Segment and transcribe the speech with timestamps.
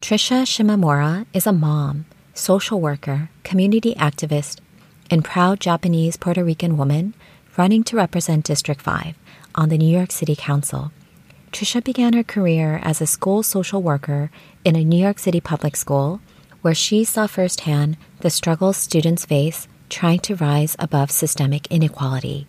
[0.00, 4.58] Tricia Shimamura is a mom, social worker, community activist,
[5.10, 7.14] and proud Japanese Puerto Rican woman
[7.56, 9.14] running to represent District 5
[9.54, 10.90] on the New York City Council.
[11.52, 14.32] Tricia began her career as a school social worker
[14.64, 16.20] in a New York City public school,
[16.62, 22.48] where she saw firsthand the struggles students face trying to rise above systemic inequality.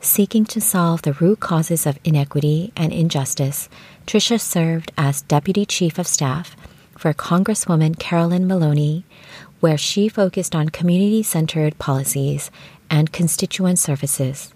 [0.00, 3.68] Seeking to solve the root causes of inequity and injustice,
[4.06, 6.56] Tricia served as Deputy Chief of Staff
[6.96, 9.04] for Congresswoman Carolyn Maloney,
[9.60, 12.50] where she focused on community centered policies
[12.90, 14.52] and constituent services.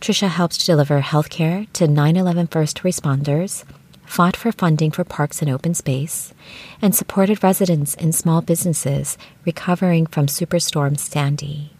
[0.00, 3.64] Tricia helped deliver healthcare to 9 11 first responders,
[4.04, 6.34] fought for funding for parks and open space,
[6.80, 11.72] and supported residents and small businesses recovering from Superstorm Sandy.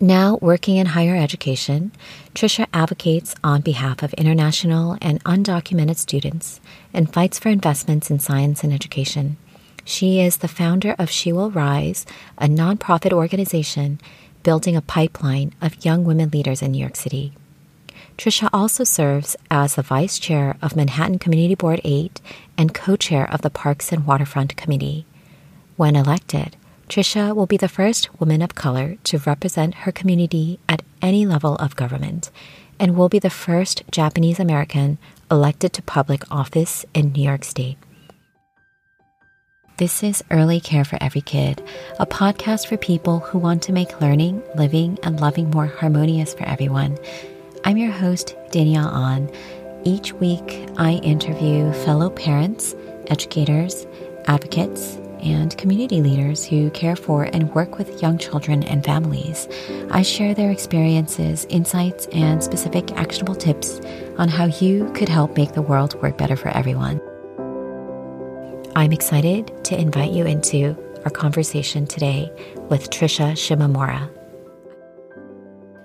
[0.00, 1.92] Now working in higher education,
[2.34, 6.60] Tricia advocates on behalf of international and undocumented students
[6.94, 9.36] and fights for investments in science and education.
[9.84, 12.06] She is the founder of She Will Rise,
[12.38, 14.00] a nonprofit organization
[14.42, 17.32] building a pipeline of young women leaders in New York City.
[18.16, 22.20] Tricia also serves as the vice chair of Manhattan Community Board 8
[22.56, 25.04] and co chair of the Parks and Waterfront Committee.
[25.76, 26.56] When elected,
[26.88, 31.56] Tricia will be the first woman of color to represent her community at any level
[31.56, 32.30] of government
[32.78, 34.98] and will be the first Japanese American
[35.30, 37.78] elected to public office in New York State.
[39.76, 41.62] This is Early Care for Every Kid,
[41.98, 46.44] a podcast for people who want to make learning, living, and loving more harmonious for
[46.44, 46.96] everyone.
[47.64, 49.30] I'm your host, Danielle Ahn.
[49.84, 52.74] Each week, I interview fellow parents,
[53.08, 53.86] educators,
[54.26, 59.48] advocates, and community leaders who care for and work with young children and families.
[59.90, 63.80] I share their experiences, insights, and specific actionable tips
[64.18, 67.00] on how you could help make the world work better for everyone.
[68.76, 72.32] I'm excited to invite you into our conversation today
[72.68, 74.10] with Tricia Shimamura.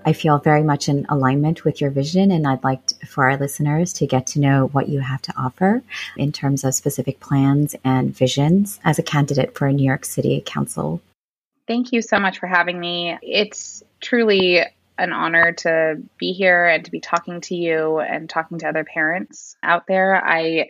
[0.06, 3.38] I feel very much in alignment with your vision, and I'd like to, for our
[3.38, 5.84] listeners to get to know what you have to offer
[6.18, 10.42] in terms of specific plans and visions as a candidate for a New York City
[10.46, 11.02] Council.
[11.68, 13.18] Thank you so much for having me.
[13.22, 14.62] It's truly
[14.98, 18.84] an honor to be here and to be talking to you and talking to other
[18.84, 20.16] parents out there.
[20.16, 20.70] I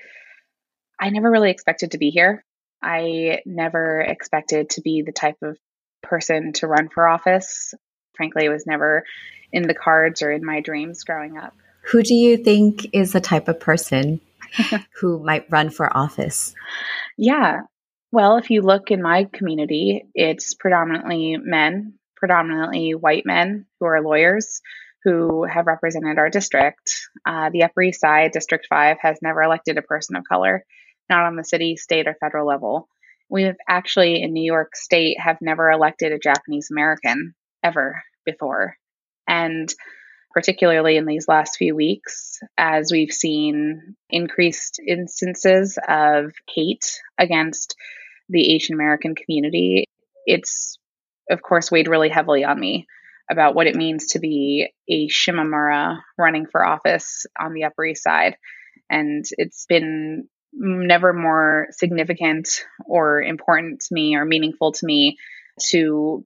[1.00, 2.44] I never really expected to be here.
[2.82, 5.58] I never expected to be the type of
[6.02, 7.74] person to run for office
[8.20, 9.06] frankly, it was never
[9.54, 11.56] in the cards or in my dreams growing up.
[11.84, 14.20] Who do you think is the type of person
[15.00, 16.54] who might run for office?
[17.18, 17.62] Yeah.
[18.12, 24.02] Well, if you look in my community, it's predominantly men, predominantly white men who are
[24.02, 24.62] lawyers
[25.06, 27.08] who have represented our district.
[27.26, 30.66] Uh, the Upper East Side, District 5, has never elected a person of color,
[31.10, 32.90] not on the city, state, or federal level.
[33.30, 37.34] We've actually, in New York State, have never elected a Japanese American
[37.64, 38.76] ever before.
[39.28, 39.74] And
[40.32, 47.76] particularly in these last few weeks, as we've seen increased instances of hate against
[48.30, 49.86] the Asian American community,
[50.26, 50.78] it's
[51.30, 52.86] of course weighed really heavily on me
[53.30, 58.04] about what it means to be a Shimamura running for office on the Upper East
[58.04, 58.36] Side.
[58.90, 65.18] And it's been never more significant or important to me or meaningful to me
[65.70, 66.26] to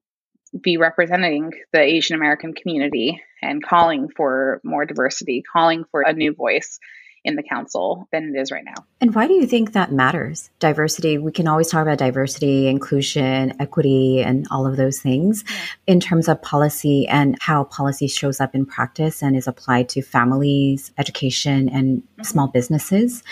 [0.62, 6.34] be representing the Asian American community and calling for more diversity, calling for a new
[6.34, 6.80] voice
[7.24, 8.86] in the council than it is right now.
[9.00, 10.50] And why do you think that matters?
[10.59, 15.44] Diversity, we can always talk about diversity, inclusion, equity, and all of those things
[15.88, 20.02] in terms of policy and how policy shows up in practice and is applied to
[20.02, 22.24] families, education, and mm-hmm.
[22.24, 23.24] small businesses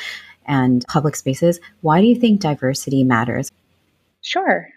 [0.46, 1.60] and public spaces.
[1.82, 3.52] Why do you think diversity matters?
[4.22, 4.70] Sure.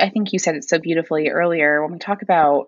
[0.00, 2.66] I think you said it so beautifully earlier when we talk about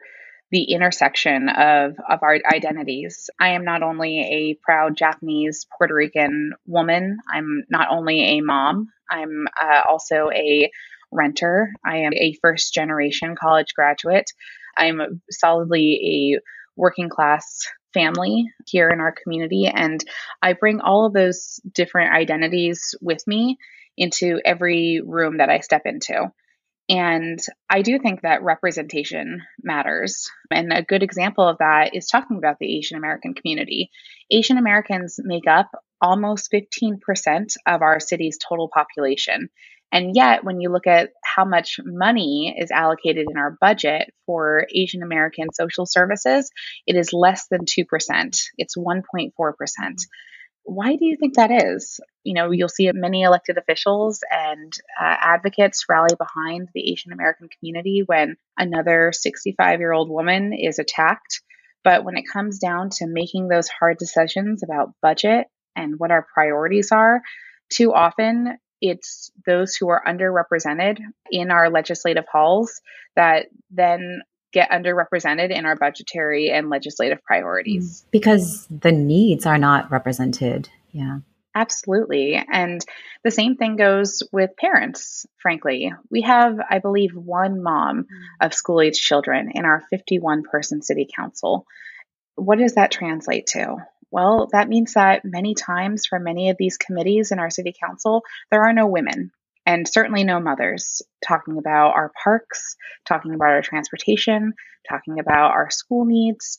[0.50, 3.28] the intersection of, of our identities.
[3.38, 8.88] I am not only a proud Japanese Puerto Rican woman, I'm not only a mom,
[9.10, 10.70] I'm uh, also a
[11.12, 11.72] renter.
[11.84, 14.30] I am a first generation college graduate.
[14.76, 16.40] I'm solidly a
[16.76, 19.66] working class family here in our community.
[19.66, 20.02] And
[20.42, 23.58] I bring all of those different identities with me
[23.96, 26.30] into every room that I step into.
[26.88, 27.38] And
[27.68, 30.30] I do think that representation matters.
[30.50, 33.90] And a good example of that is talking about the Asian American community.
[34.30, 35.70] Asian Americans make up
[36.00, 39.50] almost 15% of our city's total population.
[39.92, 44.66] And yet, when you look at how much money is allocated in our budget for
[44.74, 46.50] Asian American social services,
[46.86, 47.84] it is less than 2%.
[48.58, 49.32] It's 1.4%.
[50.68, 51.98] Why do you think that is?
[52.24, 54.70] You know, you'll see many elected officials and
[55.00, 60.78] uh, advocates rally behind the Asian American community when another 65 year old woman is
[60.78, 61.40] attacked.
[61.84, 66.26] But when it comes down to making those hard decisions about budget and what our
[66.34, 67.22] priorities are,
[67.70, 70.98] too often it's those who are underrepresented
[71.30, 72.82] in our legislative halls
[73.16, 74.20] that then
[74.52, 78.02] get underrepresented in our budgetary and legislative priorities.
[78.02, 78.10] Mm.
[78.10, 80.68] Because the needs are not represented.
[80.92, 81.18] Yeah.
[81.54, 82.40] Absolutely.
[82.50, 82.80] And
[83.24, 85.92] the same thing goes with parents, frankly.
[86.10, 88.46] We have, I believe, one mom mm.
[88.46, 91.66] of school age children in our 51 person city council.
[92.36, 93.76] What does that translate to?
[94.10, 98.22] Well, that means that many times for many of these committees in our city council,
[98.50, 99.32] there are no women
[99.68, 102.74] and certainly no mothers talking about our parks,
[103.06, 104.54] talking about our transportation,
[104.88, 106.58] talking about our school needs.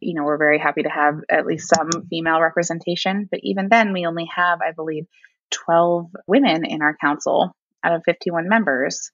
[0.00, 3.92] You know, we're very happy to have at least some female representation, but even then,
[3.92, 5.04] we only have, I believe,
[5.52, 7.54] 12 women in our council
[7.84, 9.12] out of 51 members.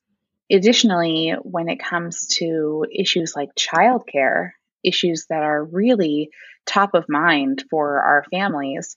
[0.50, 4.52] Additionally, when it comes to issues like childcare,
[4.82, 6.30] issues that are really
[6.64, 8.96] top of mind for our families,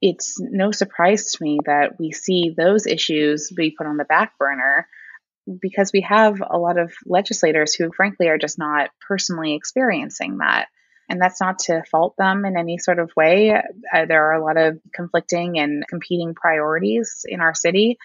[0.00, 4.38] it's no surprise to me that we see those issues be put on the back
[4.38, 4.88] burner
[5.60, 10.68] because we have a lot of legislators who, frankly, are just not personally experiencing that.
[11.08, 13.52] And that's not to fault them in any sort of way.
[13.52, 17.98] Uh, there are a lot of conflicting and competing priorities in our city.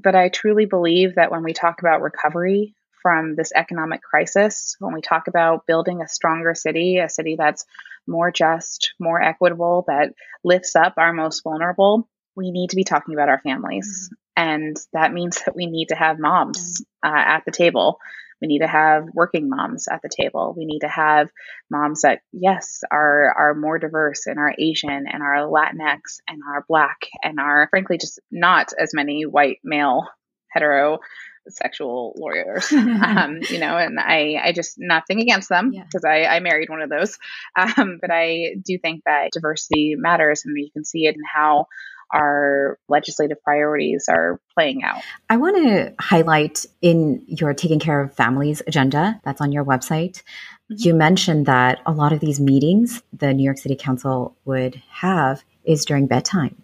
[0.00, 4.94] But I truly believe that when we talk about recovery from this economic crisis, when
[4.94, 7.64] we talk about building a stronger city, a city that's
[8.06, 10.14] more just, more equitable, that
[10.44, 14.08] lifts up our most vulnerable, we need to be talking about our families.
[14.08, 14.14] Mm-hmm.
[14.36, 17.14] And that means that we need to have moms mm-hmm.
[17.14, 17.98] uh, at the table.
[18.40, 20.54] We need to have working moms at the table.
[20.56, 21.30] We need to have
[21.70, 26.64] moms that, yes, are are more diverse and are Asian and are Latinx and are
[26.66, 30.08] Black and are frankly just not as many white male
[30.48, 31.00] hetero
[31.48, 36.10] sexual lawyers, um, you know, and I, I just nothing against them because yeah.
[36.10, 37.18] I, I married one of those.
[37.56, 41.66] Um, but I do think that diversity matters and you can see it in how
[42.12, 45.02] our legislative priorities are playing out.
[45.28, 50.22] I want to highlight in your taking care of families agenda that's on your website.
[50.70, 50.74] Mm-hmm.
[50.78, 55.44] You mentioned that a lot of these meetings the New York City Council would have
[55.64, 56.54] is during bedtime.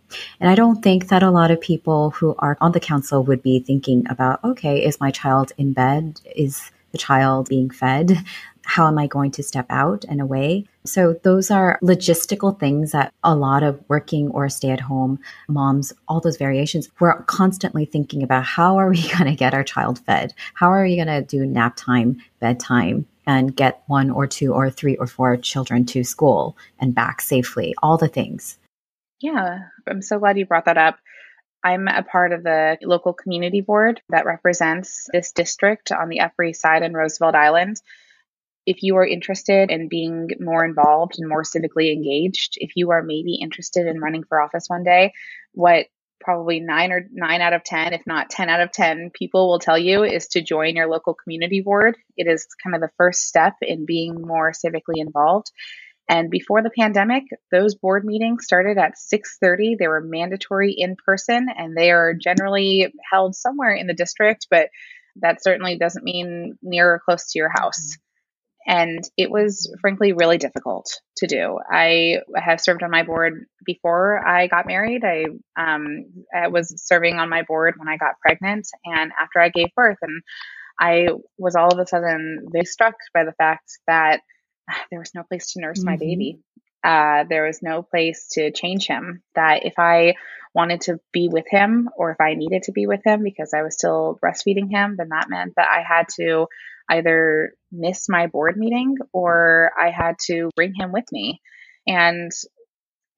[0.40, 3.42] And I don't think that a lot of people who are on the council would
[3.42, 6.20] be thinking about, okay, is my child in bed?
[6.34, 8.16] Is the child being fed?
[8.68, 10.66] How am I going to step out and away?
[10.84, 15.92] So, those are logistical things that a lot of working or stay at home moms,
[16.08, 20.00] all those variations, we're constantly thinking about how are we going to get our child
[20.00, 20.34] fed?
[20.54, 24.68] How are we going to do nap time, bedtime, and get one or two or
[24.68, 27.72] three or four children to school and back safely?
[27.84, 28.58] All the things.
[29.20, 30.98] Yeah, I'm so glad you brought that up.
[31.64, 36.44] I'm a part of the local community board that represents this district on the Upper
[36.44, 37.80] East Side and Roosevelt Island.
[38.66, 43.02] If you are interested in being more involved and more civically engaged, if you are
[43.02, 45.12] maybe interested in running for office one day,
[45.52, 45.86] what
[46.20, 49.58] probably nine or nine out of 10, if not 10 out of 10 people will
[49.58, 51.96] tell you is to join your local community board.
[52.16, 55.50] It is kind of the first step in being more civically involved.
[56.08, 59.76] And before the pandemic, those board meetings started at 6:30.
[59.78, 64.68] They were mandatory in person and they are generally held somewhere in the district, but
[65.16, 67.96] that certainly doesn't mean near or close to your house.
[68.68, 71.58] And it was frankly really difficult to do.
[71.70, 75.04] I have served on my board before I got married.
[75.04, 79.50] I, um, I was serving on my board when I got pregnant and after I
[79.50, 79.98] gave birth.
[80.02, 80.20] And
[80.80, 81.06] I
[81.38, 84.20] was all of a sudden very struck by the fact that
[84.90, 85.90] there was no place to nurse mm-hmm.
[85.90, 86.40] my baby.
[86.84, 89.22] Uh, there was no place to change him.
[89.34, 90.14] That if I
[90.54, 93.62] wanted to be with him or if I needed to be with him because I
[93.62, 96.46] was still breastfeeding him, then that meant that I had to
[96.88, 101.40] either miss my board meeting or I had to bring him with me.
[101.86, 102.32] And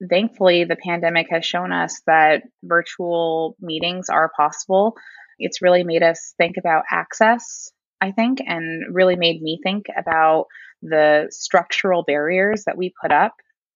[0.09, 4.97] thankfully, the pandemic has shown us that virtual meetings are possible.
[5.39, 10.47] It's really made us think about access, I think, and really made me think about
[10.83, 13.35] the structural barriers that we put up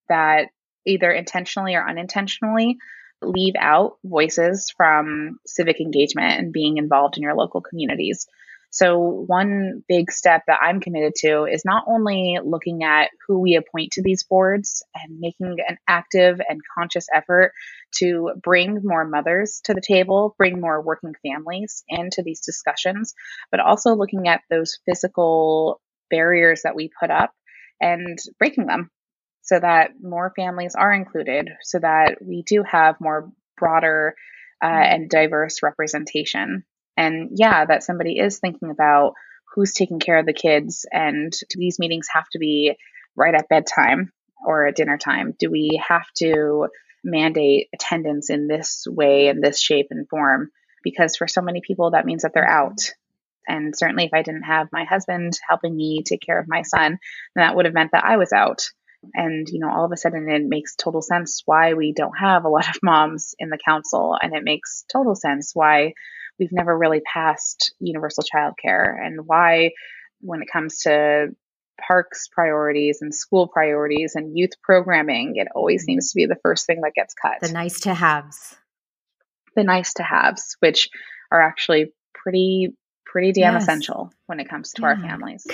[0.08, 0.48] that
[0.86, 2.76] either intentionally or unintentionally
[3.22, 8.26] leave out voices from civic engagement and being involved in your local communities.
[8.72, 13.56] So, one big step that I'm committed to is not only looking at who we
[13.56, 17.52] appoint to these boards and making an active and conscious effort
[17.98, 23.14] to bring more mothers to the table, bring more working families into these discussions,
[23.50, 27.32] but also looking at those physical barriers that we put up
[27.80, 28.90] and breaking them.
[29.42, 34.14] so that more families are included, so that we do have more broader
[34.62, 36.64] uh, and diverse representation.
[37.02, 39.14] And yeah, that somebody is thinking about
[39.54, 42.76] who's taking care of the kids, and these meetings have to be
[43.16, 44.12] right at bedtime
[44.46, 45.34] or at dinner time.
[45.38, 46.68] Do we have to
[47.04, 50.50] mandate attendance in this way, in this shape and form?
[50.84, 52.90] Because for so many people, that means that they're out.
[53.48, 56.98] And certainly, if I didn't have my husband helping me take care of my son,
[57.34, 58.62] that would have meant that I was out.
[59.14, 62.44] And, you know, all of a sudden it makes total sense why we don't have
[62.44, 64.16] a lot of moms in the council.
[64.20, 65.94] And it makes total sense why
[66.42, 69.70] we've never really passed universal childcare and why,
[70.20, 71.28] when it comes to
[71.86, 75.92] parks priorities and school priorities and youth programming, it always mm-hmm.
[75.92, 77.40] seems to be the first thing that gets cut.
[77.40, 78.56] The nice to haves.
[79.54, 80.90] The nice to haves, which
[81.30, 82.74] are actually pretty
[83.06, 83.62] pretty damn yes.
[83.62, 84.88] essential when it comes to yeah.
[84.88, 85.46] our families.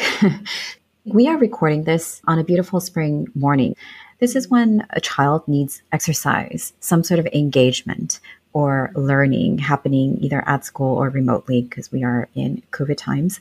[1.04, 3.74] we are recording this on a beautiful spring morning.
[4.20, 8.20] This is when a child needs exercise, some sort of engagement
[8.52, 13.40] or learning happening either at school or remotely because we are in COVID times.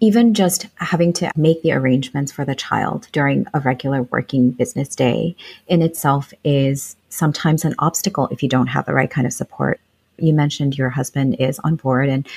[0.00, 4.94] Even just having to make the arrangements for the child during a regular working business
[4.94, 5.34] day
[5.66, 9.80] in itself is sometimes an obstacle if you don't have the right kind of support.
[10.18, 12.28] You mentioned your husband is on board and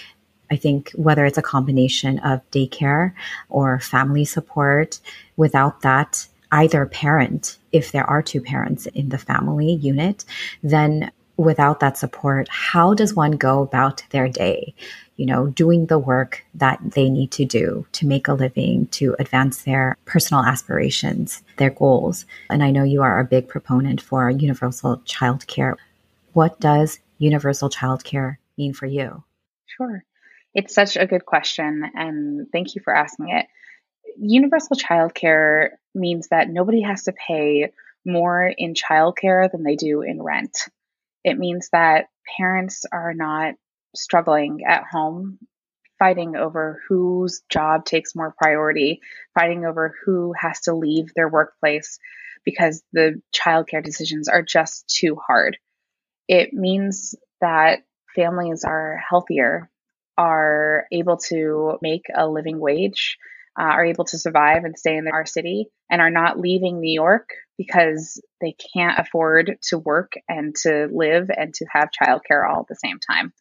[0.51, 3.13] I think whether it's a combination of daycare
[3.49, 4.99] or family support,
[5.37, 10.25] without that, either parent, if there are two parents in the family unit,
[10.61, 14.73] then without that support, how does one go about their day?
[15.15, 19.15] You know, doing the work that they need to do to make a living, to
[19.19, 22.25] advance their personal aspirations, their goals.
[22.49, 25.75] And I know you are a big proponent for universal childcare.
[26.33, 29.23] What does universal childcare mean for you?
[29.65, 30.03] Sure.
[30.53, 33.45] It's such a good question, and thank you for asking it.
[34.17, 37.71] Universal childcare means that nobody has to pay
[38.05, 40.67] more in childcare than they do in rent.
[41.23, 43.55] It means that parents are not
[43.95, 45.39] struggling at home,
[45.99, 49.01] fighting over whose job takes more priority,
[49.33, 51.99] fighting over who has to leave their workplace
[52.43, 55.57] because the childcare decisions are just too hard.
[56.27, 57.83] It means that
[58.15, 59.69] families are healthier
[60.17, 63.17] are able to make a living wage,
[63.59, 66.93] uh, are able to survive and stay in our city, and are not leaving New
[66.93, 67.29] York
[67.61, 72.67] because they can't afford to work and to live and to have childcare all at
[72.67, 73.33] the same time.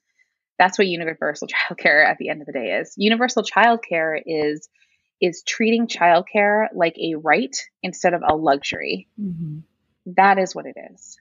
[0.58, 2.92] That's what universal childcare at the end of the day is.
[2.98, 4.68] Universal childcare is
[5.22, 9.08] is treating childcare like a right instead of a luxury.
[9.20, 9.60] Mm-hmm.
[10.16, 11.18] That is what it is.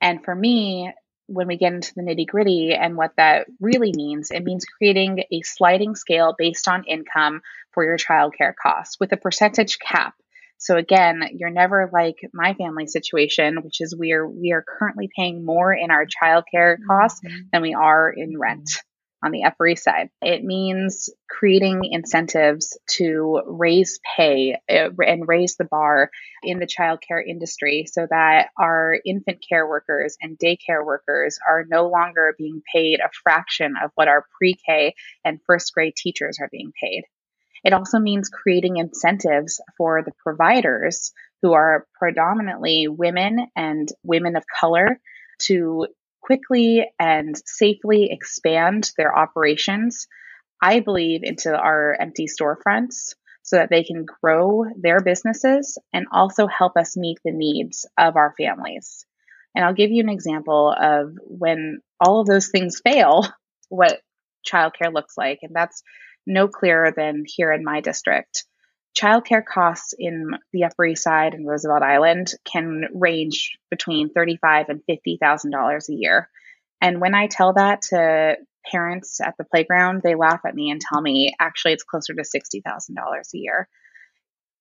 [0.00, 0.92] And for me,
[1.26, 5.24] when we get into the nitty gritty and what that really means, it means creating
[5.32, 7.40] a sliding scale based on income
[7.72, 10.14] for your childcare costs with a percentage cap.
[10.58, 15.08] So again, you're never like my family situation, which is we are we are currently
[15.14, 17.42] paying more in our childcare costs mm-hmm.
[17.52, 18.70] than we are in rent
[19.24, 20.08] on the Upper East Side.
[20.22, 26.10] It means creating incentives to raise pay uh, and raise the bar
[26.42, 31.88] in the childcare industry so that our infant care workers and daycare workers are no
[31.88, 34.94] longer being paid a fraction of what our pre K
[35.24, 37.04] and first grade teachers are being paid.
[37.66, 41.10] It also means creating incentives for the providers
[41.42, 45.00] who are predominantly women and women of color
[45.46, 45.88] to
[46.20, 50.06] quickly and safely expand their operations,
[50.62, 56.46] I believe, into our empty storefronts so that they can grow their businesses and also
[56.46, 59.04] help us meet the needs of our families.
[59.56, 63.26] And I'll give you an example of when all of those things fail,
[63.70, 64.00] what
[64.48, 65.40] childcare looks like.
[65.42, 65.82] And that's
[66.26, 68.44] no clearer than here in my district
[68.96, 74.82] childcare costs in the Upper East Side and Roosevelt Island can range between thirty-five and
[74.86, 76.30] fifty thousand dollars a year.
[76.80, 78.36] And when I tell that to
[78.70, 82.24] parents at the playground, they laugh at me and tell me actually it's closer to
[82.24, 83.68] sixty thousand dollars a year.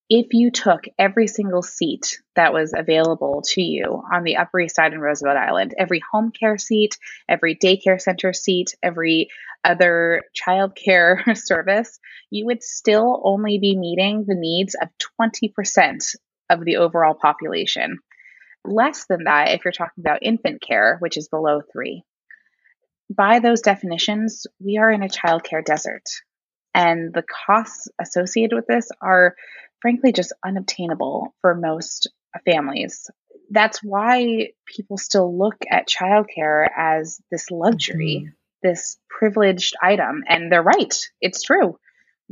[0.10, 4.76] If you took every single seat that was available to you on the Upper East
[4.76, 9.30] Side and Roosevelt Island, every home care seat, every daycare center seat, every
[9.64, 16.16] other childcare service, you would still only be meeting the needs of 20%
[16.52, 17.98] of the overall population.
[18.64, 22.04] Less than that if you're talking about infant care, which is below three.
[23.10, 26.04] By those definitions, we are in a childcare desert.
[26.76, 29.36] And the costs associated with this are,
[29.82, 32.10] frankly, just unobtainable for most
[32.46, 33.10] families.
[33.50, 38.26] That's why people still look at childcare as this luxury.
[38.26, 38.32] Mm-hmm
[38.64, 40.24] this privileged item.
[40.28, 40.96] And they're right.
[41.22, 41.78] It's true.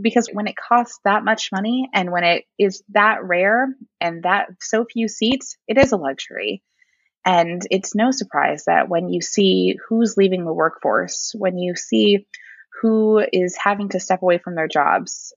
[0.02, 4.48] because when it costs that much money and when it is that rare and that
[4.60, 6.64] so few seats, it is a luxury.
[7.26, 12.28] And it's no surprise that when you see who's leaving the workforce, when you see
[12.84, 15.34] who is having to step away from their jobs,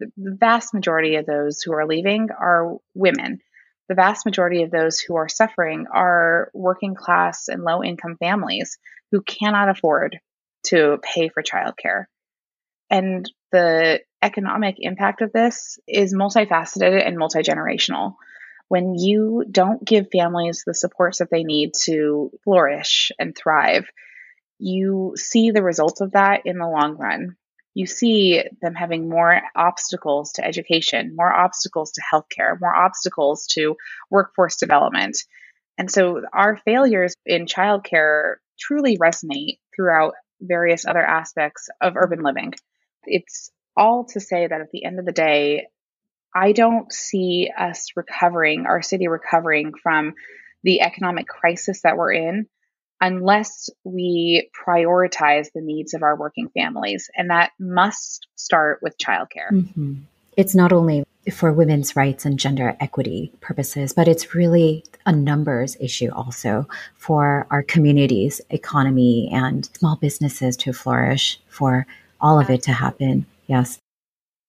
[0.00, 3.40] the vast majority of those who are leaving are women.
[3.90, 8.78] The vast majority of those who are suffering are working class and low income families
[9.12, 10.18] who cannot afford
[10.68, 12.06] to pay for childcare.
[12.88, 18.14] And the economic impact of this is multifaceted and multi generational.
[18.68, 23.84] When you don't give families the supports that they need to flourish and thrive,
[24.58, 27.36] you see the results of that in the long run.
[27.74, 33.76] You see them having more obstacles to education, more obstacles to healthcare, more obstacles to
[34.10, 35.18] workforce development.
[35.76, 42.54] And so our failures in childcare truly resonate throughout various other aspects of urban living.
[43.04, 45.66] It's all to say that at the end of the day,
[46.34, 50.14] I don't see us recovering, our city recovering from
[50.62, 52.46] the economic crisis that we're in
[53.00, 57.10] unless we prioritize the needs of our working families.
[57.16, 59.50] And that must start with childcare.
[59.52, 59.94] Mm-hmm.
[60.36, 65.76] It's not only for women's rights and gender equity purposes, but it's really a numbers
[65.80, 71.86] issue also for our communities, economy, and small businesses to flourish, for
[72.20, 73.26] all of it to happen.
[73.46, 73.78] Yes.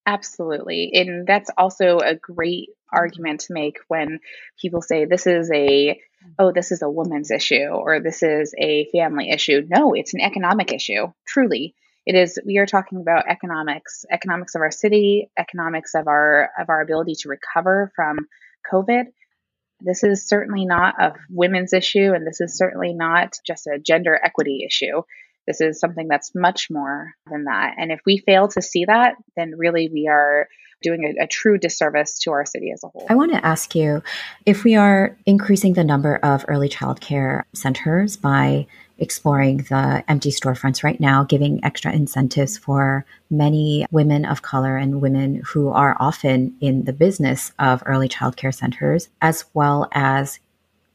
[0.06, 0.92] Absolutely.
[0.94, 4.20] And that's also a great argument to make when
[4.62, 6.00] people say this is a
[6.40, 9.66] oh this is a woman's issue or this is a family issue.
[9.68, 11.08] No, it's an economic issue.
[11.26, 11.76] Truly.
[12.06, 16.70] It is we are talking about economics, economics of our city, economics of our of
[16.70, 18.28] our ability to recover from
[18.72, 19.06] COVID.
[19.82, 24.20] This is certainly not a women's issue and this is certainly not just a gender
[24.22, 25.02] equity issue.
[25.46, 27.76] This is something that's much more than that.
[27.78, 30.48] And if we fail to see that, then really we are
[30.82, 33.06] doing a, a, true disservice to our city as a whole.
[33.10, 34.04] I want to ask you
[34.46, 38.68] if we are increasing the number of early child care centers by
[39.00, 45.02] exploring the empty storefronts right now, giving extra incentives for many women of color and
[45.02, 50.40] women who are often in the business of early child care centers, as well as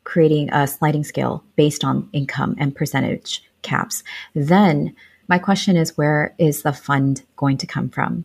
[0.04, 4.02] creating a sliding scale based on income and percentage caps.
[4.34, 4.94] Then
[5.28, 8.24] my question is where is the fund going to come from?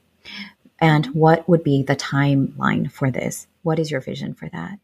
[0.79, 3.47] And what would be the timeline for this?
[3.63, 4.79] What is your vision for that?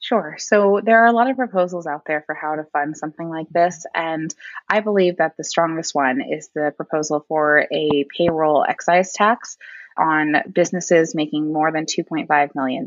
[0.00, 0.36] Sure.
[0.38, 3.48] So there are a lot of proposals out there for how to fund something like
[3.48, 3.86] this.
[3.94, 4.34] And
[4.68, 9.56] I believe that the strongest one is the proposal for a payroll excise tax
[9.96, 12.84] on businesses making more than $2.5 million.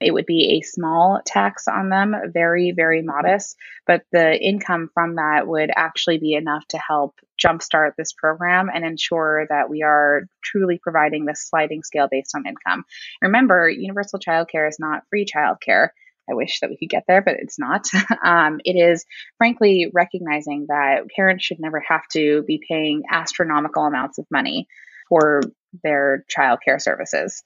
[0.00, 5.14] It would be a small tax on them, very, very modest, but the income from
[5.16, 10.22] that would actually be enough to help jumpstart this program and ensure that we are
[10.42, 12.84] truly providing this sliding scale based on income.
[13.22, 15.88] Remember, universal childcare is not free childcare.
[16.28, 17.86] I wish that we could get there, but it's not.
[18.24, 19.04] Um, it is
[19.38, 24.66] frankly recognizing that parents should never have to be paying astronomical amounts of money
[25.08, 25.42] for
[25.84, 27.42] their childcare services.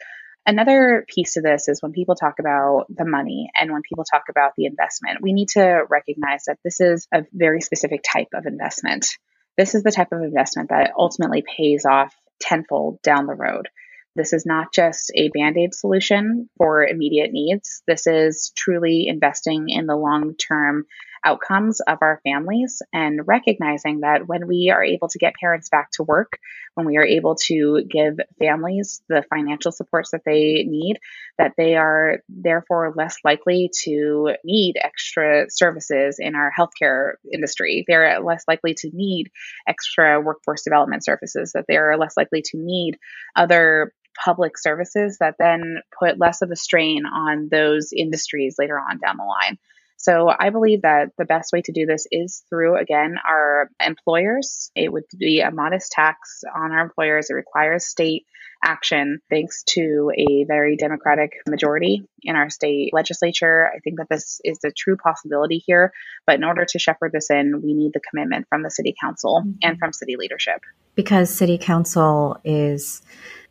[0.47, 4.25] Another piece to this is when people talk about the money and when people talk
[4.31, 8.47] about the investment, we need to recognize that this is a very specific type of
[8.47, 9.19] investment.
[9.61, 13.69] This is the type of investment that ultimately pays off tenfold down the road.
[14.17, 17.83] This is not just a band aid solution for immediate needs.
[17.87, 20.87] This is truly investing in the long term
[21.25, 25.91] outcomes of our families and recognizing that when we are able to get parents back
[25.93, 26.39] to work,
[26.75, 30.99] when we are able to give families the financial supports that they need,
[31.39, 37.85] that they are therefore less likely to need extra services in our healthcare industry.
[37.87, 39.31] They're less likely to need
[39.67, 42.99] extra workforce development services, that they are less likely to need
[43.37, 48.99] other public services that then put less of a strain on those industries later on
[48.99, 49.59] down the line.
[50.03, 54.71] So I believe that the best way to do this is through, again, our employers.
[54.75, 57.29] It would be a modest tax on our employers.
[57.29, 58.25] It requires state
[58.65, 63.71] action thanks to a very democratic majority in our state legislature.
[63.75, 65.93] I think that this is a true possibility here.
[66.27, 69.43] But in order to shepherd this in, we need the commitment from the city council
[69.43, 69.59] mm-hmm.
[69.63, 70.63] and from city leadership.
[70.95, 73.03] Because city council is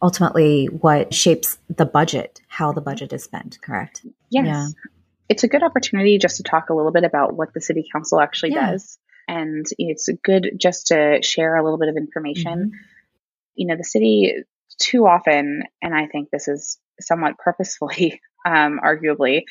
[0.02, 4.04] ultimately what shapes the budget, how the budget is spent, correct?
[4.32, 4.46] Yes.
[4.48, 4.68] Yeah
[5.30, 8.20] it's a good opportunity just to talk a little bit about what the city council
[8.20, 8.72] actually yeah.
[8.72, 8.98] does.
[9.28, 12.60] And it's good just to share a little bit of information.
[12.60, 12.78] Mm-hmm.
[13.56, 14.34] You know, the city
[14.80, 19.44] too often, and I think this is somewhat purposefully, um, arguably,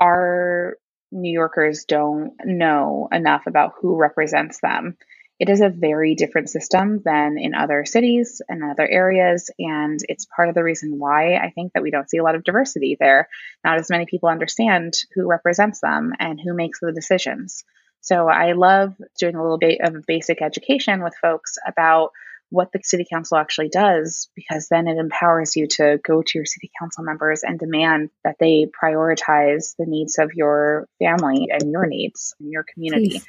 [0.00, 0.76] our
[1.12, 4.96] New Yorkers don't know enough about who represents them.
[5.40, 9.50] It is a very different system than in other cities and other areas.
[9.58, 12.36] And it's part of the reason why I think that we don't see a lot
[12.36, 13.28] of diversity there.
[13.64, 17.64] Not as many people understand who represents them and who makes the decisions.
[18.00, 22.10] So I love doing a little bit of basic education with folks about
[22.50, 26.46] what the city council actually does because then it empowers you to go to your
[26.46, 31.86] city council members and demand that they prioritize the needs of your family and your
[31.86, 33.08] needs in your community.
[33.08, 33.26] Please.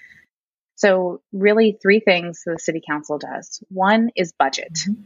[0.75, 3.63] So, really, three things the city council does.
[3.69, 4.73] One is budget.
[4.73, 5.01] Mm-hmm.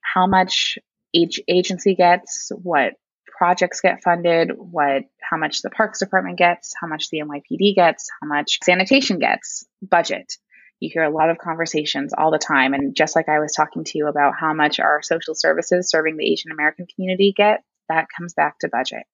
[0.00, 0.78] How much
[1.12, 2.94] each agency gets, what
[3.26, 8.08] projects get funded, what how much the parks department gets, how much the NYPD gets,
[8.20, 10.36] how much sanitation gets, budget.
[10.80, 13.84] You hear a lot of conversations all the time and just like I was talking
[13.84, 18.06] to you about how much our social services serving the Asian American community get, that
[18.16, 19.04] comes back to budget.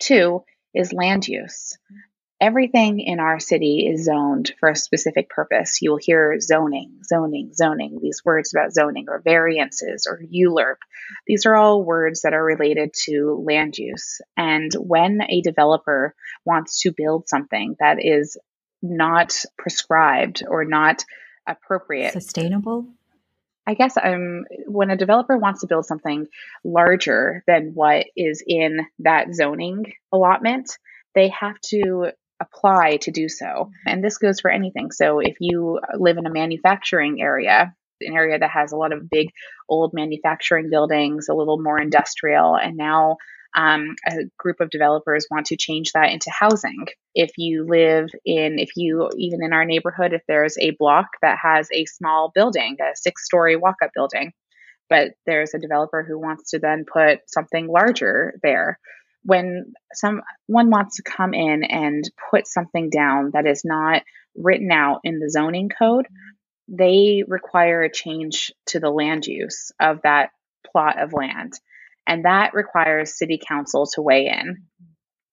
[0.00, 1.76] Two is land use
[2.40, 5.80] everything in our city is zoned for a specific purpose.
[5.80, 10.76] You will hear zoning, zoning, zoning, these words about zoning or variances or ULURP.
[11.26, 14.20] These are all words that are related to land use.
[14.36, 18.36] And when a developer wants to build something that is
[18.82, 21.04] not prescribed or not
[21.46, 22.88] appropriate, sustainable,
[23.66, 26.26] I guess um, when a developer wants to build something
[26.64, 30.76] larger than what is in that zoning allotment,
[31.14, 32.12] they have to
[32.44, 33.70] apply to do so.
[33.86, 34.90] And this goes for anything.
[34.90, 39.08] So if you live in a manufacturing area, an area that has a lot of
[39.10, 39.28] big
[39.68, 43.16] old manufacturing buildings, a little more industrial, and now
[43.56, 46.86] um, a group of developers want to change that into housing.
[47.14, 51.38] If you live in, if you, even in our neighborhood, if there's a block that
[51.40, 54.32] has a small building, a six story walk up building,
[54.90, 58.78] but there's a developer who wants to then put something larger there,
[59.24, 64.02] when someone wants to come in and put something down that is not
[64.36, 66.06] written out in the zoning code,
[66.68, 70.30] they require a change to the land use of that
[70.70, 71.52] plot of land.
[72.06, 74.64] And that requires city council to weigh in.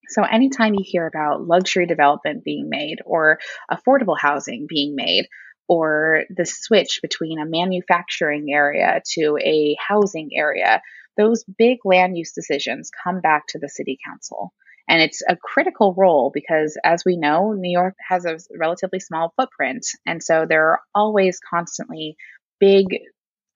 [0.10, 5.28] So, anytime you hear about luxury development being made or affordable housing being made,
[5.68, 10.82] or the switch between a manufacturing area to a housing area,
[11.18, 14.54] those big land use decisions come back to the city council.
[14.88, 19.34] And it's a critical role because, as we know, New York has a relatively small
[19.38, 19.86] footprint.
[20.06, 22.18] And so there are always constantly
[22.60, 22.88] big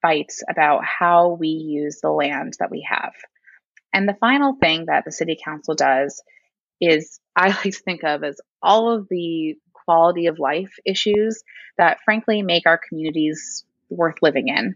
[0.00, 3.12] fights about how we use the land that we have.
[3.92, 6.22] And the final thing that the city council does
[6.80, 11.42] is I like to think of as all of the quality of life issues
[11.78, 14.74] that frankly make our communities worth living in.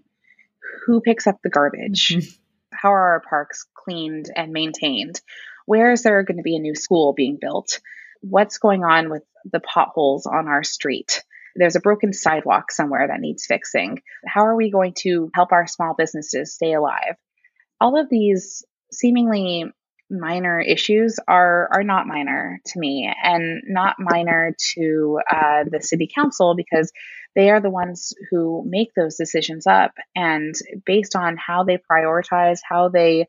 [0.86, 2.16] Who picks up the garbage?
[2.80, 5.20] How are our parks cleaned and maintained?
[5.66, 7.80] Where is there going to be a new school being built?
[8.22, 11.22] What's going on with the potholes on our street?
[11.56, 14.00] There's a broken sidewalk somewhere that needs fixing.
[14.26, 17.16] How are we going to help our small businesses stay alive?
[17.80, 19.66] All of these seemingly
[20.10, 26.08] minor issues are are not minor to me and not minor to uh, the city
[26.12, 26.90] council because
[27.34, 29.92] they are the ones who make those decisions up.
[30.14, 33.26] And based on how they prioritize, how they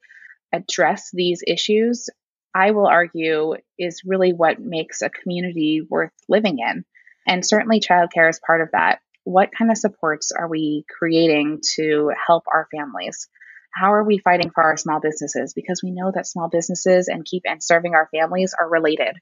[0.52, 2.10] address these issues,
[2.54, 6.84] I will argue is really what makes a community worth living in.
[7.28, 9.00] And certainly, childcare is part of that.
[9.24, 13.30] What kind of supports are we creating to help our families?
[13.74, 15.54] How are we fighting for our small businesses?
[15.54, 19.16] Because we know that small businesses and keep and serving our families are related,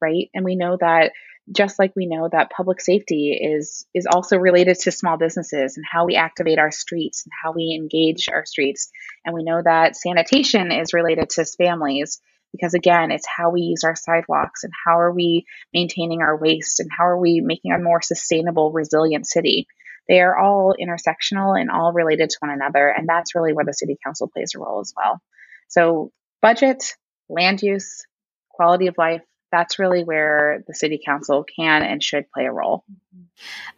[0.00, 0.28] right?
[0.34, 1.12] And we know that
[1.52, 5.86] just like we know that public safety is is also related to small businesses and
[5.90, 8.90] how we activate our streets and how we engage our streets.
[9.24, 12.20] And we know that sanitation is related to families
[12.52, 16.80] because again it's how we use our sidewalks and how are we maintaining our waste
[16.80, 19.66] and how are we making a more sustainable resilient city.
[20.08, 23.72] They are all intersectional and all related to one another and that's really where the
[23.72, 25.20] city council plays a role as well.
[25.68, 26.10] So
[26.42, 26.94] budget
[27.28, 28.04] land use
[28.50, 32.84] quality of life that's really where the city council can and should play a role.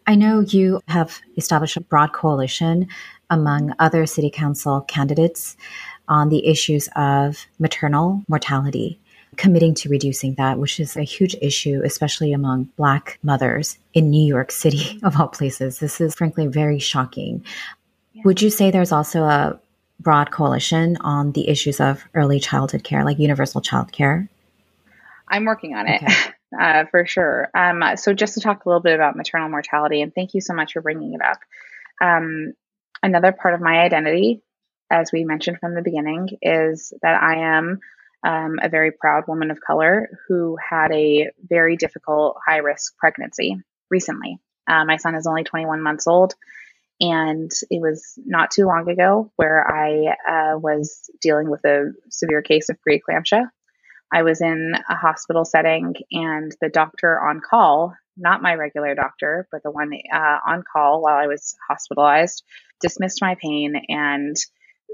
[0.07, 2.87] I know you have established a broad coalition
[3.29, 5.55] among other city council candidates
[6.07, 8.99] on the issues of maternal mortality,
[9.37, 14.25] committing to reducing that, which is a huge issue, especially among Black mothers in New
[14.25, 15.79] York City, of all places.
[15.79, 17.45] This is frankly very shocking.
[18.13, 18.23] Yeah.
[18.25, 19.59] Would you say there's also a
[19.99, 24.27] broad coalition on the issues of early childhood care, like universal child care?
[25.29, 26.15] I'm working on it okay.
[26.59, 27.49] uh, for sure.
[27.53, 30.53] Um, so, just to talk a little bit about maternal mortality, and thank you so
[30.53, 31.39] much for bringing it up.
[32.01, 32.53] Um,
[33.03, 34.41] another part of my identity,
[34.91, 37.79] as we mentioned from the beginning, is that I am
[38.25, 43.57] um, a very proud woman of color who had a very difficult, high risk pregnancy
[43.89, 44.39] recently.
[44.67, 46.35] Uh, my son is only 21 months old.
[47.01, 52.41] And it was not too long ago where I uh, was dealing with a severe
[52.41, 53.49] case of preeclampsia.
[54.11, 59.47] I was in a hospital setting, and the doctor on call, not my regular doctor,
[59.51, 62.43] but the one uh, on call while I was hospitalized,
[62.81, 64.35] dismissed my pain and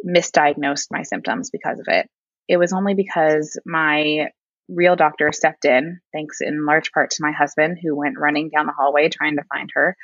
[0.06, 2.10] misdiagnosed my symptoms because of it.
[2.48, 4.30] It was only because my
[4.68, 8.66] real doctor stepped in, thanks in large part to my husband, who went running down
[8.66, 9.96] the hallway trying to find her,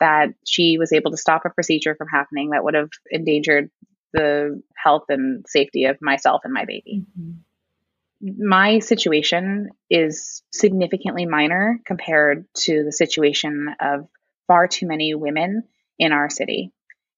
[0.00, 3.70] that she was able to stop a procedure from happening that would have endangered
[4.12, 7.04] the health and safety of myself and my baby.
[7.18, 7.32] Mm-hmm.
[8.20, 14.08] My situation is significantly minor compared to the situation of
[14.46, 15.64] far too many women
[15.98, 16.72] in our city.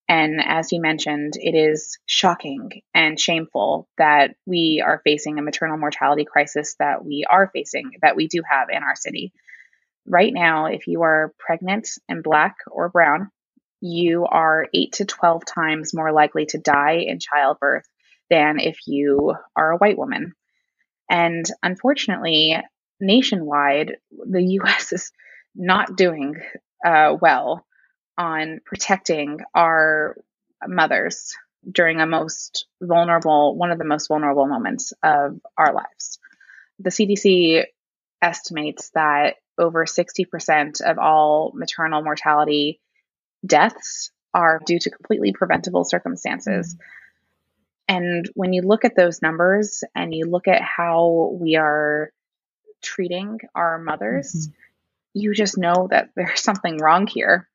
[0.08, 5.76] And as you mentioned, it is shocking and shameful that we are facing a maternal
[5.76, 9.32] mortality crisis that we are facing, that we do have in our city.
[10.06, 13.30] Right now, if you are pregnant and black or brown,
[13.80, 17.86] you are 8 to 12 times more likely to die in childbirth
[18.30, 20.32] than if you are a white woman.
[21.08, 22.56] And unfortunately,
[23.00, 25.12] nationwide, the US is
[25.54, 26.36] not doing
[26.84, 27.66] uh, well
[28.16, 30.16] on protecting our
[30.66, 31.34] mothers
[31.70, 36.18] during a most vulnerable, one of the most vulnerable moments of our lives.
[36.78, 37.64] The CDC
[38.22, 42.80] estimates that over 60% of all maternal mortality
[43.44, 46.74] deaths are due to completely preventable circumstances.
[46.74, 46.82] Mm-hmm.
[47.88, 52.12] And when you look at those numbers and you look at how we are
[52.82, 54.52] treating our mothers, mm-hmm.
[55.14, 57.48] you just know that there's something wrong here.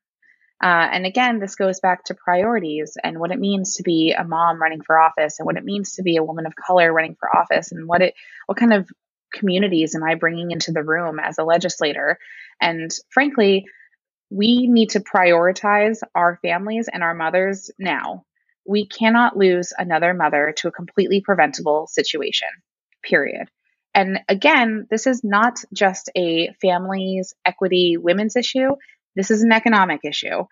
[0.62, 4.24] Uh, and again, this goes back to priorities and what it means to be a
[4.24, 7.16] mom running for office, and what it means to be a woman of color running
[7.16, 8.14] for office, and what it
[8.46, 8.88] what kind of
[9.32, 12.18] communities am I bringing into the room as a legislator?
[12.60, 13.66] And frankly,
[14.30, 18.24] we need to prioritize our families and our mothers now.
[18.66, 22.48] We cannot lose another mother to a completely preventable situation.
[23.02, 23.48] Period.
[23.94, 28.70] And again, this is not just a families, equity, women's issue.
[29.14, 30.44] This is an economic issue.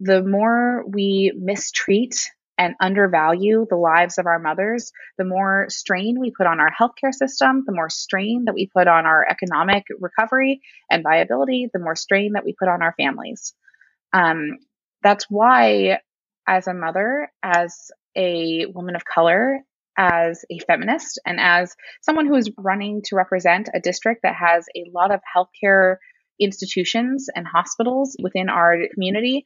[0.00, 6.30] The more we mistreat and undervalue the lives of our mothers, the more strain we
[6.30, 10.62] put on our healthcare system, the more strain that we put on our economic recovery
[10.90, 13.52] and viability, the more strain that we put on our families.
[14.12, 14.58] Um,
[15.02, 16.00] that's why,
[16.46, 19.60] as a mother, as a woman of color,
[19.98, 24.66] as a feminist, and as someone who is running to represent a district that has
[24.76, 25.96] a lot of healthcare
[26.40, 29.44] institutions and hospitals within our community,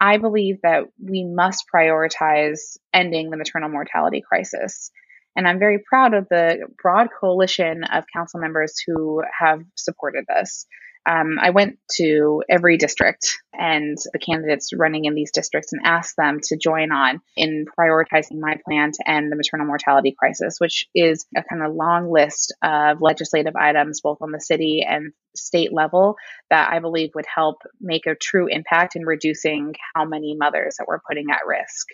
[0.00, 4.90] I believe that we must prioritize ending the maternal mortality crisis.
[5.36, 10.66] And I'm very proud of the broad coalition of council members who have supported this
[11.04, 16.16] um, I went to every district and the candidates running in these districts and asked
[16.16, 20.86] them to join on in prioritizing my plan to end the maternal mortality crisis, which
[20.94, 25.72] is a kind of long list of legislative items, both on the city and state
[25.72, 26.16] level,
[26.50, 30.86] that I believe would help make a true impact in reducing how many mothers that
[30.86, 31.88] we're putting at risk.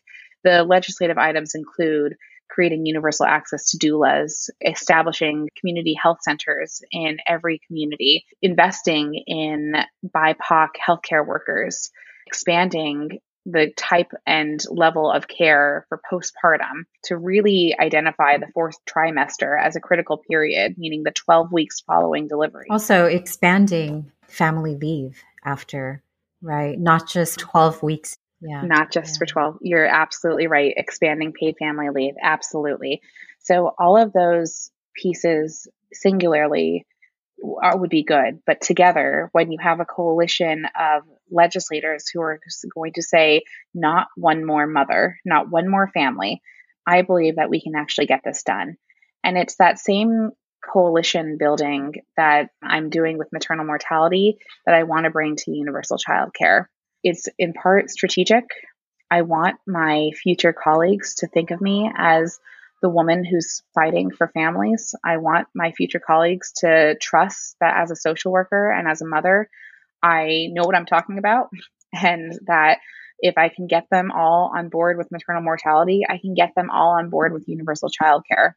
[0.45, 2.17] The legislative items include
[2.49, 9.75] creating universal access to doulas, establishing community health centers in every community, investing in
[10.07, 11.91] BIPOC healthcare workers,
[12.27, 19.59] expanding the type and level of care for postpartum to really identify the fourth trimester
[19.61, 22.67] as a critical period, meaning the 12 weeks following delivery.
[22.71, 26.03] Also, expanding family leave after,
[26.43, 26.79] right?
[26.79, 28.63] Not just 12 weeks yeah.
[28.63, 29.19] Not just yeah.
[29.19, 29.59] for 12.
[29.63, 30.75] You're absolutely right.
[30.77, 32.15] Expanding paid family leave.
[32.23, 33.01] Absolutely.
[33.41, 36.87] So all of those pieces singularly
[37.63, 38.41] are, would be good.
[38.47, 42.41] But together, when you have a coalition of legislators who are
[42.75, 43.43] going to say,
[43.75, 46.41] not one more mother, not one more family,
[46.87, 48.77] I believe that we can actually get this done.
[49.25, 50.31] And it's that same
[50.65, 55.99] coalition building that I'm doing with maternal mortality that I want to bring to universal
[55.99, 56.69] child care.
[57.09, 58.45] It's in part strategic.
[59.11, 62.39] I want my future colleagues to think of me as
[62.83, 64.95] the woman who's fighting for families.
[65.03, 69.07] I want my future colleagues to trust that as a social worker and as a
[69.07, 69.49] mother,
[70.03, 71.49] I know what I'm talking about,
[71.95, 72.77] and that
[73.21, 76.69] if I can get them all on board with maternal mortality, I can get them
[76.69, 78.53] all on board with universal childcare.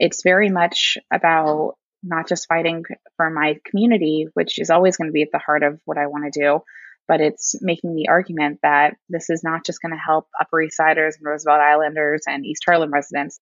[0.00, 2.82] It's very much about not just fighting
[3.16, 6.08] for my community, which is always going to be at the heart of what I
[6.08, 6.62] want to do,
[7.08, 10.76] but it's making the argument that this is not just going to help Upper East
[10.76, 13.40] Siders and Roosevelt Islanders and East Harlem residents.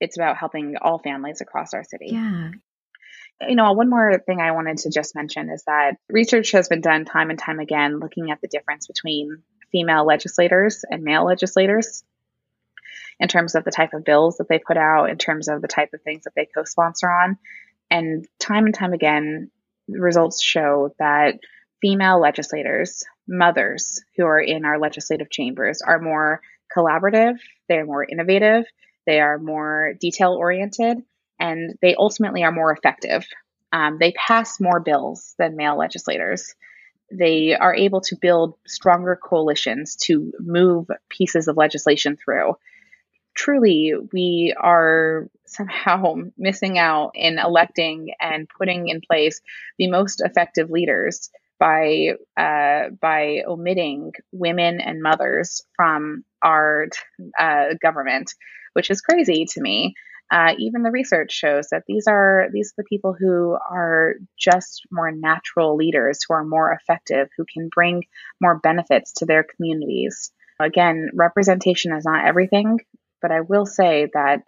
[0.00, 2.10] It's about helping all families across our city.
[2.12, 2.50] Yeah.
[3.48, 6.80] you know, one more thing I wanted to just mention is that research has been
[6.80, 9.42] done time and time again looking at the difference between
[9.72, 12.04] female legislators and male legislators
[13.20, 15.68] in terms of the type of bills that they put out, in terms of the
[15.68, 17.38] type of things that they co sponsor on.
[17.90, 19.50] And time and time again,
[19.88, 21.38] results show that
[21.80, 26.40] female legislators, mothers who are in our legislative chambers, are more
[26.76, 27.38] collaborative,
[27.68, 28.64] they're more innovative,
[29.06, 30.98] they are more detail oriented,
[31.40, 33.26] and they ultimately are more effective.
[33.72, 36.54] Um, they pass more bills than male legislators.
[37.10, 42.56] They are able to build stronger coalitions to move pieces of legislation through.
[43.34, 49.40] Truly, we are somehow missing out in electing and putting in place
[49.78, 56.88] the most effective leaders by uh, by omitting women and mothers from our
[57.38, 58.32] uh, government,
[58.72, 59.94] which is crazy to me.
[60.30, 64.82] Uh, even the research shows that these are these are the people who are just
[64.90, 68.04] more natural leaders, who are more effective, who can bring
[68.40, 70.30] more benefits to their communities.
[70.60, 72.80] Again, representation is not everything,
[73.22, 74.42] but I will say that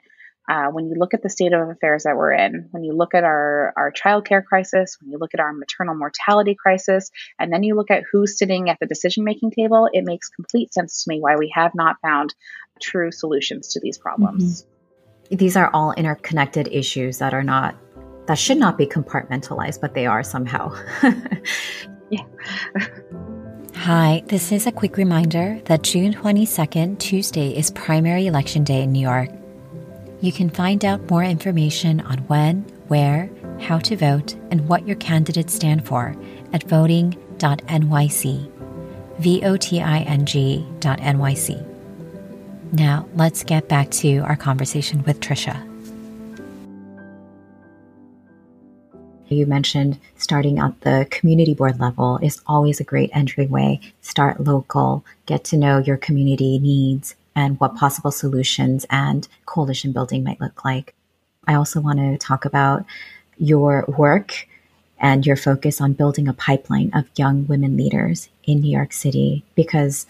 [0.51, 3.15] uh, when you look at the state of affairs that we're in, when you look
[3.15, 7.63] at our, our childcare crisis, when you look at our maternal mortality crisis, and then
[7.63, 11.09] you look at who's sitting at the decision making table, it makes complete sense to
[11.09, 12.35] me why we have not found
[12.83, 14.65] true solutions to these problems.
[14.65, 15.37] Mm-hmm.
[15.37, 17.77] These are all interconnected issues that are not,
[18.27, 20.75] that should not be compartmentalized, but they are somehow.
[22.11, 22.25] yeah.
[23.77, 28.91] Hi, this is a quick reminder that June 22nd, Tuesday, is primary election day in
[28.91, 29.31] New York.
[30.21, 34.97] You can find out more information on when, where, how to vote, and what your
[34.97, 36.15] candidates stand for
[36.53, 38.51] at voting.nyc.
[39.19, 39.57] V-O-T-I-N-G.nyc.
[42.73, 45.67] Now, let's get back to our conversation with Tricia.
[49.29, 53.81] You mentioned starting at the community board level is always a great entryway.
[54.01, 60.23] Start local, get to know your community needs, and what possible solutions and coalition building
[60.23, 60.95] might look like.
[61.47, 62.85] I also want to talk about
[63.39, 64.47] your work
[64.99, 69.45] and your focus on building a pipeline of young women leaders in New York City
[69.55, 70.07] because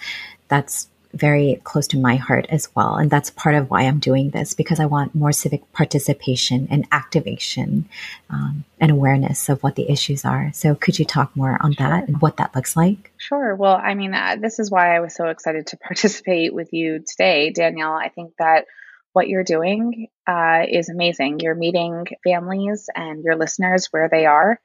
[0.49, 2.97] that's very close to my heart as well.
[2.97, 6.87] And that's part of why I'm doing this because I want more civic participation and
[6.93, 7.89] activation
[8.31, 10.51] um, and awareness of what the issues are.
[10.55, 11.87] So, could you talk more on sure.
[11.87, 13.13] that and what that looks like?
[13.17, 13.55] Sure.
[13.55, 17.01] Well, I mean, uh, this is why I was so excited to participate with you
[17.01, 17.93] today, Danielle.
[17.93, 18.67] I think that
[19.13, 21.41] what you're doing uh, is amazing.
[21.41, 24.61] You're meeting families and your listeners where they are.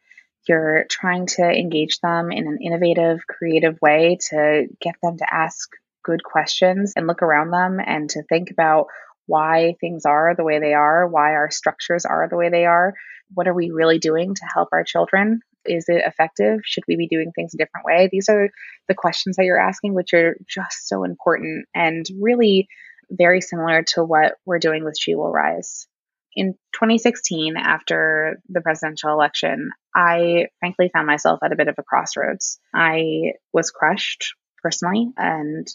[0.47, 5.71] You're trying to engage them in an innovative, creative way to get them to ask
[6.05, 8.87] good questions and look around them and to think about
[9.25, 12.93] why things are the way they are, why our structures are the way they are.
[13.33, 15.41] What are we really doing to help our children?
[15.65, 16.59] Is it effective?
[16.63, 18.07] Should we be doing things a different way?
[18.11, 18.49] These are
[18.87, 22.67] the questions that you're asking, which are just so important and really
[23.09, 25.87] very similar to what we're doing with She Will Rise.
[26.35, 31.83] In 2016, after the presidential election, I frankly found myself at a bit of a
[31.83, 32.59] crossroads.
[32.73, 35.65] I was crushed personally and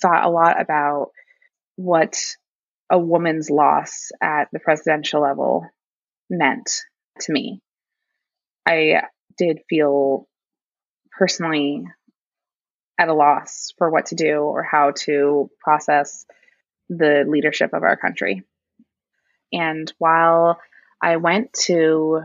[0.00, 1.10] thought a lot about
[1.76, 2.16] what
[2.90, 5.66] a woman's loss at the presidential level
[6.28, 6.70] meant
[7.20, 7.60] to me.
[8.66, 9.02] I
[9.36, 10.28] did feel
[11.16, 11.84] personally
[12.98, 16.26] at a loss for what to do or how to process
[16.88, 18.44] the leadership of our country.
[19.52, 20.60] And while
[21.02, 22.22] I went to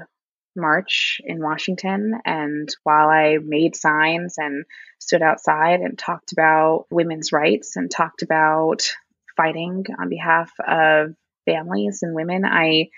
[0.60, 2.14] march in Washington.
[2.26, 4.66] And while I made signs and
[5.00, 8.92] stood outside and talked about women's rights and talked about
[9.38, 12.90] fighting on behalf of families and women, I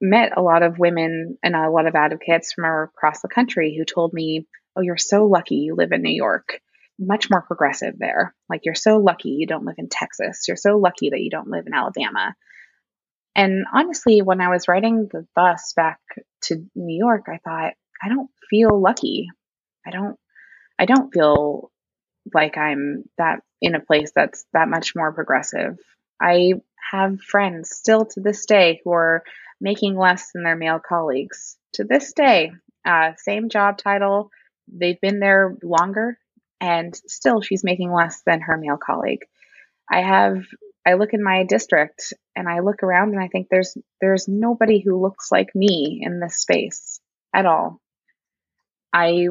[0.00, 3.84] met a lot of women and a lot of advocates from across the country who
[3.84, 6.60] told me, Oh, you're so lucky you live in New York.
[6.98, 8.34] Much more progressive there.
[8.48, 10.46] Like, you're so lucky you don't live in Texas.
[10.46, 12.34] You're so lucky that you don't live in Alabama.
[13.40, 15.98] And honestly, when I was riding the bus back
[16.42, 17.72] to New York, I thought,
[18.02, 19.28] I don't feel lucky.
[19.86, 20.18] I don't
[20.78, 21.70] I don't feel
[22.34, 25.78] like I'm that in a place that's that much more progressive.
[26.20, 26.52] I
[26.90, 29.22] have friends still to this day who are
[29.58, 31.56] making less than their male colleagues.
[31.74, 32.52] To this day,
[32.84, 34.30] uh, same job title,
[34.68, 36.18] they've been there longer,
[36.60, 39.24] and still she's making less than her male colleague.
[39.90, 40.44] I have
[40.86, 44.80] I look in my district and I look around and I think there's there's nobody
[44.80, 47.00] who looks like me in this space
[47.34, 47.80] at all.
[48.92, 49.28] I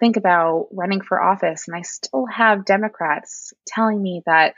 [0.00, 4.54] think about running for office and I still have Democrats telling me that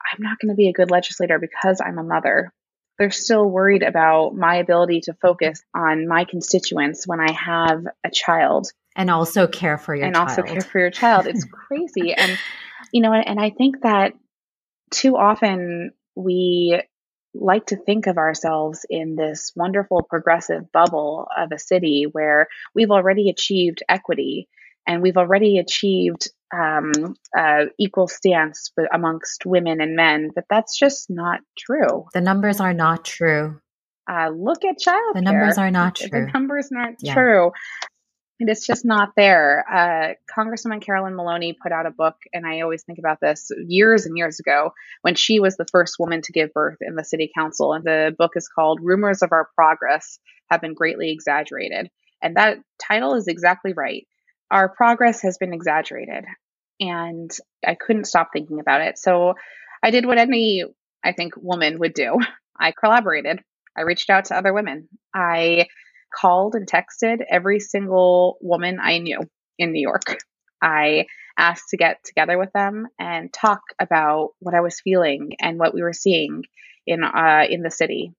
[0.00, 2.52] I'm not going to be a good legislator because I'm a mother.
[2.98, 8.10] They're still worried about my ability to focus on my constituents when I have a
[8.10, 8.72] child.
[8.96, 10.28] And also care for your and child.
[10.30, 11.26] also care for your child.
[11.26, 12.12] It's crazy.
[12.14, 12.36] And,
[12.92, 14.14] you know, and I think that
[14.90, 16.80] too often we
[17.34, 22.90] like to think of ourselves in this wonderful progressive bubble of a city where we've
[22.90, 24.48] already achieved equity
[24.86, 31.10] and we've already achieved um, uh, equal stance amongst women and men, but that's just
[31.10, 32.06] not true.
[32.14, 33.60] The numbers are not true.
[34.10, 35.14] Uh, look at child.
[35.14, 36.08] The numbers are not true.
[36.10, 37.12] The numbers aren't yeah.
[37.12, 37.52] true.
[38.40, 39.64] And it's just not there.
[39.68, 44.06] Uh, Congresswoman Carolyn Maloney put out a book, and I always think about this years
[44.06, 44.72] and years ago
[45.02, 47.72] when she was the first woman to give birth in the city council.
[47.72, 50.20] And the book is called Rumors of Our Progress
[50.50, 51.90] Have Been Greatly Exaggerated.
[52.22, 54.06] And that title is exactly right.
[54.50, 56.24] Our progress has been exaggerated.
[56.80, 57.30] And
[57.66, 58.98] I couldn't stop thinking about it.
[58.98, 59.34] So
[59.82, 60.64] I did what any,
[61.04, 62.18] I think, woman would do.
[62.60, 63.40] I collaborated.
[63.76, 64.88] I reached out to other women.
[65.14, 65.66] I
[66.14, 69.20] called and texted every single woman I knew
[69.58, 70.18] in New York.
[70.62, 71.06] I
[71.38, 75.72] asked to get together with them and talk about what I was feeling and what
[75.72, 76.44] we were seeing
[76.86, 78.12] in uh, in the city.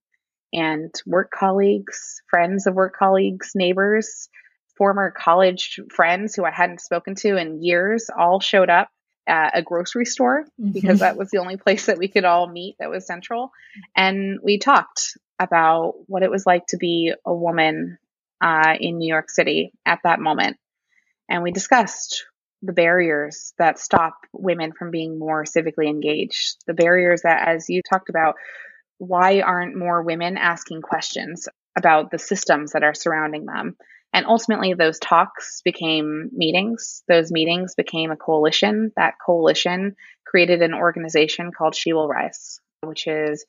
[0.52, 4.30] And work colleagues, friends of work colleagues, neighbors,
[4.78, 8.90] former college friends who I hadn't spoken to in years all showed up
[9.28, 10.72] at a grocery store mm-hmm.
[10.72, 13.52] because that was the only place that we could all meet that was central.
[13.96, 17.98] And we talked about what it was like to be a woman
[18.42, 20.58] uh, in New York City at that moment.
[21.30, 22.26] And we discussed
[22.62, 27.82] the barriers that stop women from being more civically engaged, the barriers that, as you
[27.82, 28.36] talked about,
[28.98, 33.78] why aren't more women asking questions about the systems that are surrounding them?
[34.12, 37.04] And ultimately, those talks became meetings.
[37.08, 38.92] Those meetings became a coalition.
[38.98, 43.46] That coalition created an organization called She Will Rise, which is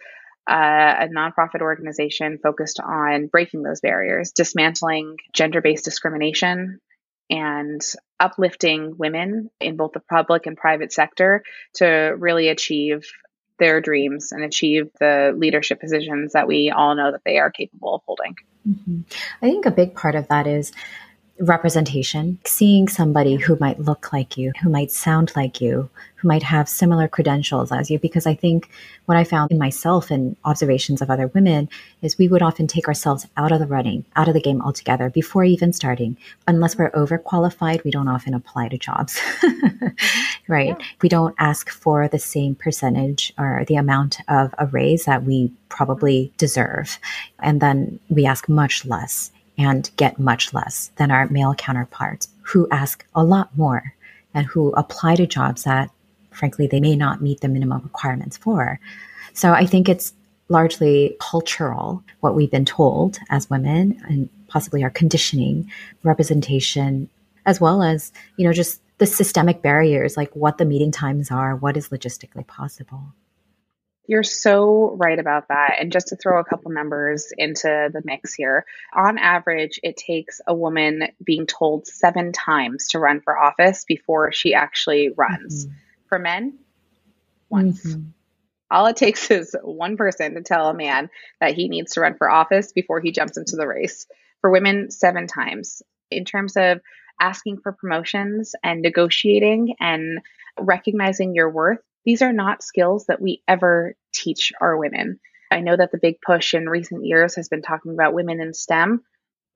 [0.51, 6.81] uh, a nonprofit organization focused on breaking those barriers, dismantling gender based discrimination,
[7.31, 7.81] and
[8.19, 11.45] uplifting women in both the public and private sector
[11.75, 11.87] to
[12.19, 13.07] really achieve
[13.61, 17.95] their dreams and achieve the leadership positions that we all know that they are capable
[17.95, 18.35] of holding.
[18.69, 19.01] Mm-hmm.
[19.43, 20.73] I think a big part of that is
[21.41, 26.43] representation, seeing somebody who might look like you, who might sound like you, who might
[26.43, 27.99] have similar credentials as you.
[27.99, 28.69] Because I think
[29.07, 31.69] what I found in myself and observations of other women
[32.03, 35.09] is we would often take ourselves out of the running, out of the game altogether
[35.09, 36.17] before even starting.
[36.47, 39.87] Unless we're overqualified, we don't often apply to jobs, mm-hmm.
[40.47, 40.77] right?
[40.79, 40.87] Yeah.
[41.01, 45.53] We don't ask for the same percentage or the amount of a raise that we
[45.71, 46.99] probably deserve.
[47.39, 52.69] And then we ask much less and get much less than our male counterparts who
[52.71, 53.95] ask a lot more
[54.35, 55.91] and who apply to jobs that,
[56.31, 58.81] frankly, they may not meet the minimum requirements for.
[59.35, 60.15] So I think it's
[60.49, 65.71] largely cultural, what we've been told as women and possibly our conditioning,
[66.03, 67.09] representation,
[67.47, 71.57] as well as, you know, just the systemic barriers, like what the meeting times are,
[71.57, 73.01] what is logistically possible.
[74.11, 75.77] You're so right about that.
[75.79, 80.41] And just to throw a couple numbers into the mix here, on average, it takes
[80.49, 85.65] a woman being told seven times to run for office before she actually runs.
[85.65, 85.75] Mm-hmm.
[86.09, 86.59] For men,
[87.51, 87.87] once.
[87.87, 88.09] Mm-hmm.
[88.73, 91.09] All it takes is one person to tell a man
[91.41, 94.09] that he needs to run for office before he jumps into the race.
[94.41, 95.83] For women, seven times.
[96.11, 96.81] In terms of
[97.21, 100.19] asking for promotions and negotiating and
[100.59, 105.21] recognizing your worth, these are not skills that we ever teach our women.
[105.51, 108.55] I know that the big push in recent years has been talking about women in
[108.55, 109.03] STEM.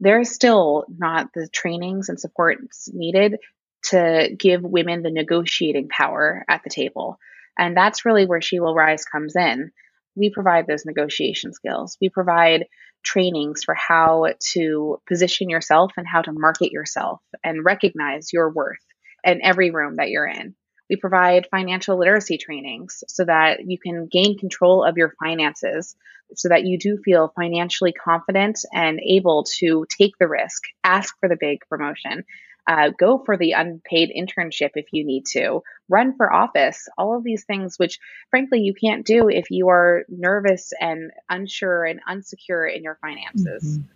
[0.00, 3.36] There is still not the trainings and supports needed
[3.84, 7.18] to give women the negotiating power at the table.
[7.58, 9.70] And that's really where She Will Rise comes in.
[10.16, 11.96] We provide those negotiation skills.
[12.00, 12.66] We provide
[13.04, 18.84] trainings for how to position yourself and how to market yourself and recognize your worth
[19.22, 20.54] in every room that you're in.
[20.90, 25.96] We provide financial literacy trainings so that you can gain control of your finances
[26.34, 31.28] so that you do feel financially confident and able to take the risk, ask for
[31.28, 32.24] the big promotion,
[32.66, 37.24] uh, go for the unpaid internship if you need to, run for office, all of
[37.24, 37.98] these things, which
[38.30, 43.78] frankly you can't do if you are nervous and unsure and unsecure in your finances.
[43.78, 43.93] Mm-hmm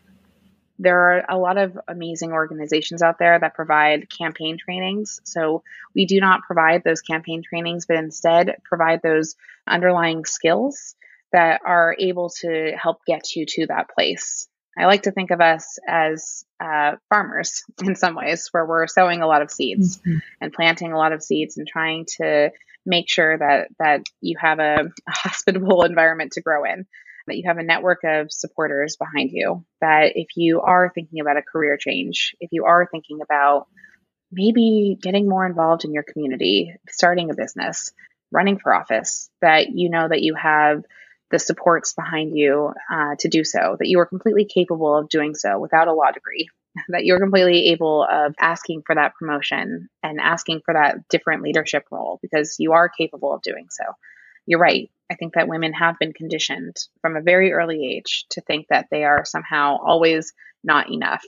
[0.79, 5.21] there are a lot of amazing organizations out there that provide campaign trainings.
[5.25, 5.63] So
[5.95, 9.35] we do not provide those campaign trainings, but instead provide those
[9.69, 10.95] underlying skills
[11.33, 14.49] that are able to help get you to that place.
[14.79, 19.23] I like to think of us as uh, farmers in some ways, where we're sowing
[19.23, 20.19] a lot of seeds mm-hmm.
[20.41, 22.51] and planting a lot of seeds and trying to
[22.87, 26.87] make sure that that you have a, a hospitable environment to grow in.
[27.29, 29.65] That you have a network of supporters behind you.
[29.81, 33.69] That if you are thinking about a career change, if you are thinking about
[34.31, 37.93] maybe getting more involved in your community, starting a business,
[38.31, 40.83] running for office, that you know that you have
[41.31, 45.35] the supports behind you uh, to do so, that you are completely capable of doing
[45.35, 46.49] so without a law degree,
[46.89, 51.85] that you're completely able of asking for that promotion and asking for that different leadership
[51.91, 53.85] role because you are capable of doing so.
[54.49, 54.91] You're right.
[55.11, 58.87] I think that women have been conditioned from a very early age to think that
[58.91, 60.33] they are somehow always
[60.65, 61.23] not enough,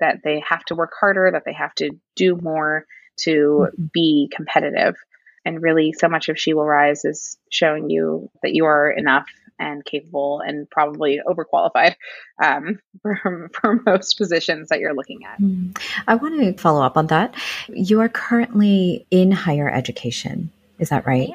[0.00, 2.84] that they have to work harder, that they have to do more
[3.20, 3.30] to
[3.70, 3.84] mm-hmm.
[3.92, 4.96] be competitive.
[5.44, 9.28] And really, so much of She Will Rise is showing you that you are enough
[9.60, 11.94] and capable and probably overqualified
[12.42, 15.40] um, for, for most positions that you're looking at.
[15.40, 15.80] Mm.
[16.08, 17.36] I want to follow up on that.
[17.68, 20.50] You are currently in higher education.
[20.80, 21.30] Is that right?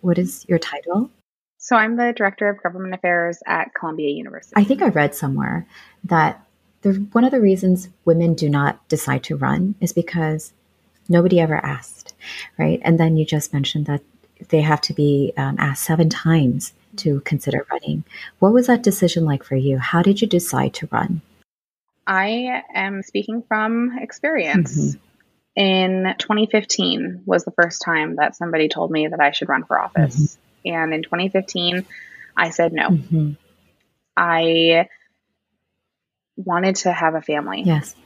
[0.00, 1.10] What is your title?
[1.58, 4.54] So I'm the director of government affairs at Columbia University.
[4.56, 5.66] I think I read somewhere
[6.04, 6.44] that
[6.82, 10.52] the, one of the reasons women do not decide to run is because
[11.08, 12.14] nobody ever asked,
[12.58, 12.80] right?
[12.84, 14.02] And then you just mentioned that
[14.50, 18.04] they have to be um, asked seven times to consider running.
[18.38, 19.78] What was that decision like for you?
[19.78, 21.22] How did you decide to run?
[22.06, 24.78] I am speaking from experience.
[24.78, 25.07] Mm-hmm
[25.58, 29.78] in 2015 was the first time that somebody told me that I should run for
[29.78, 30.38] office.
[30.64, 30.76] Mm-hmm.
[30.76, 31.84] And in 2015,
[32.36, 32.90] I said no.
[32.90, 33.32] Mm-hmm.
[34.16, 34.88] I
[36.36, 37.64] wanted to have a family.
[37.66, 37.96] Yes.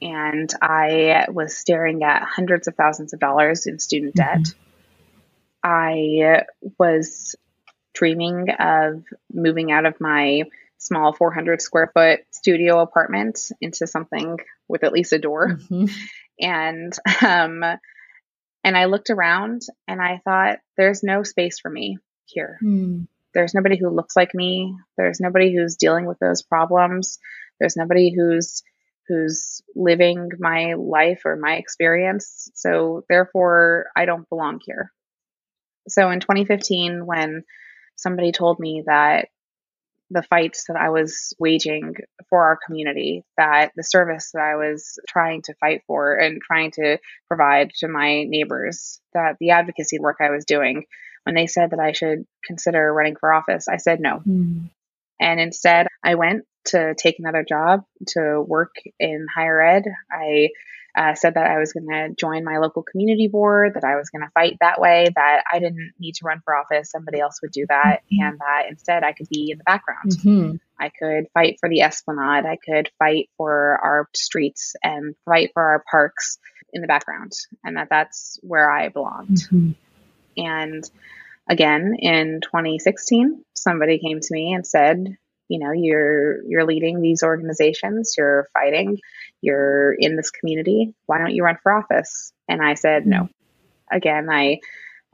[0.00, 4.42] And I was staring at hundreds of thousands of dollars in student mm-hmm.
[4.42, 4.54] debt.
[5.64, 6.44] I
[6.78, 7.34] was
[7.92, 9.02] dreaming of
[9.32, 10.44] moving out of my
[10.78, 14.38] small 400 square foot studio apartment into something
[14.68, 15.48] with at least a door.
[15.48, 15.86] Mm-hmm
[16.40, 16.92] and
[17.26, 17.64] um,
[18.62, 22.58] and I looked around and I thought, there's no space for me here.
[22.62, 23.06] Mm.
[23.32, 24.76] There's nobody who looks like me.
[24.96, 27.18] There's nobody who's dealing with those problems.
[27.58, 28.62] There's nobody who's
[29.08, 32.48] who's living my life or my experience.
[32.54, 34.92] So therefore, I don't belong here.
[35.88, 37.42] So in 2015, when
[37.96, 39.28] somebody told me that
[40.10, 41.94] the fights that I was waging
[42.28, 46.72] for our community, that the service that I was trying to fight for and trying
[46.72, 46.98] to
[47.28, 50.84] provide to my neighbors, that the advocacy work I was doing,
[51.24, 54.20] when they said that I should consider running for office, I said no.
[54.26, 54.70] Mm.
[55.20, 59.84] And instead, I went to take another job to work in higher ed.
[60.10, 60.48] I
[60.96, 64.10] uh, said that I was going to join my local community board, that I was
[64.10, 66.90] going to fight that way, that I didn't need to run for office.
[66.90, 68.00] Somebody else would do that.
[68.12, 68.22] Mm-hmm.
[68.22, 70.12] And that instead I could be in the background.
[70.12, 70.56] Mm-hmm.
[70.78, 72.46] I could fight for the Esplanade.
[72.46, 76.38] I could fight for our streets and fight for our parks
[76.72, 77.32] in the background.
[77.64, 79.38] And that that's where I belonged.
[79.52, 79.70] Mm-hmm.
[80.36, 80.84] And
[81.48, 85.16] again, in 2016, somebody came to me and said,
[85.50, 88.98] you know you're you're leading these organizations you're fighting
[89.42, 92.32] you're in this community why don't you run for office?
[92.48, 93.28] And i said no.
[93.90, 94.60] Again i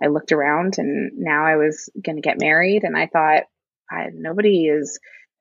[0.03, 3.45] i looked around and now i was going to get married and i thought
[3.91, 5.01] I, nobody is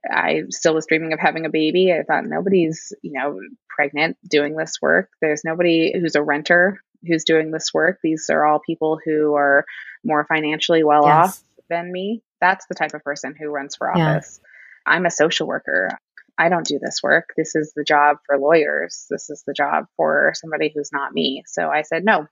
[0.09, 1.91] i still was dreaming of having a baby.
[1.91, 5.09] I thought nobody's you know pregnant doing this work.
[5.21, 7.99] There's nobody who's a renter who's doing this work.
[8.01, 9.65] These are all people who are
[10.03, 11.13] more financially well yes.
[11.13, 12.21] off than me.
[12.39, 14.39] That's the type of person who runs for office.
[14.41, 14.49] yeah.
[14.85, 15.89] I'm a social worker.
[16.37, 17.29] I don't do this work.
[17.37, 19.05] This is the job for lawyers.
[19.09, 21.43] This is the job for somebody who's not me.
[21.47, 22.27] So I said no.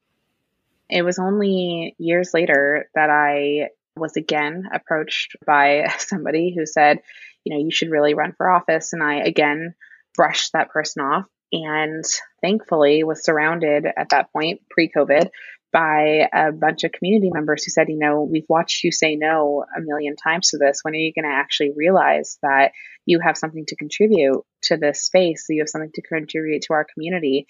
[0.89, 6.99] It was only years later that I was again approached by somebody who said,
[7.43, 8.93] you know, you should really run for office.
[8.93, 9.73] And I again
[10.15, 12.03] brushed that person off and
[12.41, 15.29] thankfully was surrounded at that point pre COVID
[15.73, 19.65] by a bunch of community members who said, you know, we've watched you say no
[19.75, 20.79] a million times to this.
[20.83, 22.71] When are you going to actually realize that
[23.07, 25.45] you have something to contribute to this space?
[25.49, 27.47] You have something to contribute to our community.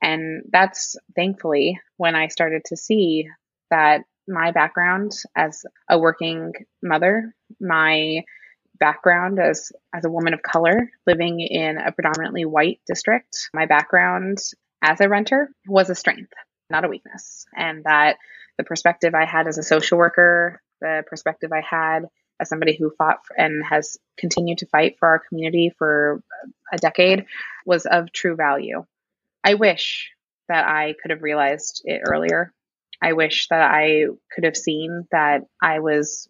[0.00, 3.28] And that's thankfully when I started to see
[3.70, 6.52] that my background as a working
[6.82, 8.22] mother, my
[8.78, 14.38] background as as a woman of color living in a predominantly white district, my background
[14.82, 16.32] as a renter was a strength
[16.70, 17.46] not a weakness.
[17.56, 18.16] And that
[18.58, 22.06] the perspective I had as a social worker, the perspective I had
[22.40, 26.22] as somebody who fought and has continued to fight for our community for
[26.72, 27.26] a decade
[27.64, 28.84] was of true value.
[29.42, 30.10] I wish
[30.48, 32.52] that I could have realized it earlier.
[33.02, 36.28] I wish that I could have seen that I was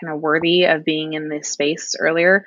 [0.00, 2.44] kind of worthy of being in this space earlier,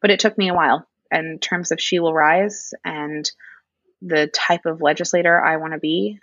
[0.00, 0.86] but it took me a while.
[1.12, 3.30] In terms of She Will Rise and
[4.02, 6.18] the type of legislator I want to be,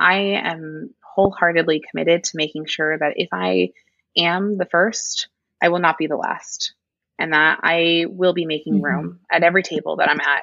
[0.00, 3.70] I am wholeheartedly committed to making sure that if I
[4.16, 5.28] am the first,
[5.62, 6.74] I will not be the last.
[7.20, 8.84] and that I will be making mm-hmm.
[8.84, 10.42] room at every table that I'm at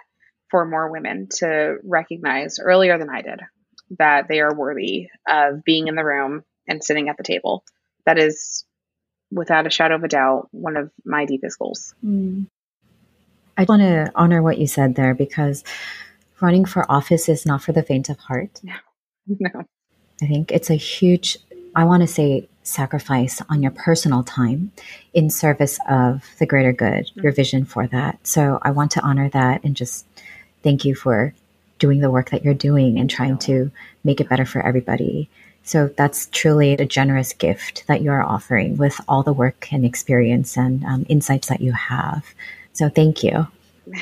[0.50, 3.42] for more women to recognize earlier than I did
[3.98, 7.64] that they are worthy of being in the room and sitting at the table.
[8.06, 8.64] That is,
[9.32, 11.96] without a shadow of a doubt, one of my deepest goals.
[12.06, 12.48] Mm.
[13.58, 15.64] I want to honor what you said there because
[16.40, 18.60] running for office is not for the faint of heart.
[18.64, 18.74] No.
[19.40, 19.64] no.
[20.22, 21.38] I think it's a huge,
[21.76, 24.72] I want to say, sacrifice on your personal time
[25.14, 27.22] in service of the greater good, mm-hmm.
[27.22, 28.26] your vision for that.
[28.28, 30.06] So I want to honor that and just
[30.64, 31.34] thank you for
[31.80, 33.72] doing the work that you're doing and trying to
[34.04, 35.30] make it better for everybody.
[35.64, 39.86] So that's truly a generous gift that you are offering with all the work and
[39.86, 42.26] experience and um, insights that you have.
[42.74, 43.48] So thank you.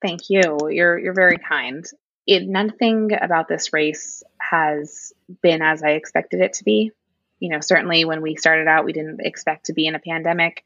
[0.00, 0.56] Thank you.
[0.70, 1.84] You're you're very kind.
[2.28, 6.92] It nothing about this race has been as I expected it to be.
[7.40, 10.62] You know, certainly when we started out, we didn't expect to be in a pandemic.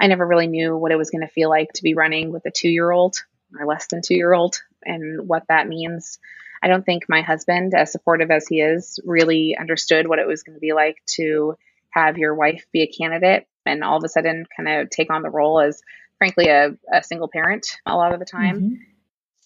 [0.00, 2.46] I never really knew what it was going to feel like to be running with
[2.46, 3.16] a two year old
[3.60, 6.18] or less than two year old and what that means.
[6.62, 10.44] I don't think my husband, as supportive as he is, really understood what it was
[10.44, 11.58] going to be like to
[11.90, 15.22] have your wife be a candidate and all of a sudden kind of take on
[15.22, 15.82] the role as,
[16.16, 18.60] frankly, a, a single parent a lot of the time.
[18.60, 18.74] Mm-hmm.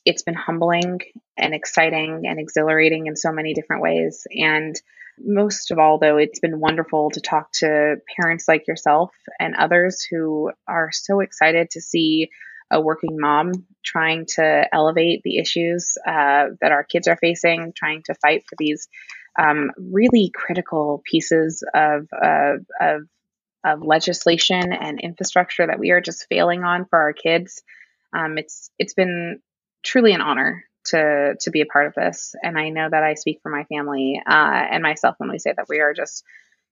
[0.07, 1.01] It's been humbling
[1.37, 4.27] and exciting and exhilarating in so many different ways.
[4.31, 4.81] And
[5.19, 10.07] most of all, though, it's been wonderful to talk to parents like yourself and others
[10.09, 12.31] who are so excited to see
[12.71, 13.53] a working mom
[13.85, 18.57] trying to elevate the issues uh, that our kids are facing, trying to fight for
[18.59, 18.89] these
[19.39, 23.03] um, really critical pieces of, uh, of,
[23.65, 27.63] of legislation and infrastructure that we are just failing on for our kids.
[28.17, 29.41] Um, it's it's been
[29.87, 33.15] truly an honor to to be a part of this, and I know that I
[33.15, 36.25] speak for my family uh, and myself when we say that we are just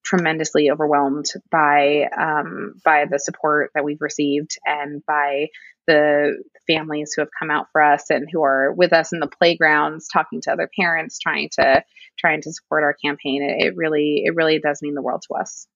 [0.05, 5.49] tremendously overwhelmed by um, by the support that we've received and by
[5.87, 9.27] the families who have come out for us and who are with us in the
[9.27, 11.83] playgrounds talking to other parents trying to
[12.19, 15.35] trying to support our campaign it, it really it really does mean the world to
[15.35, 15.67] us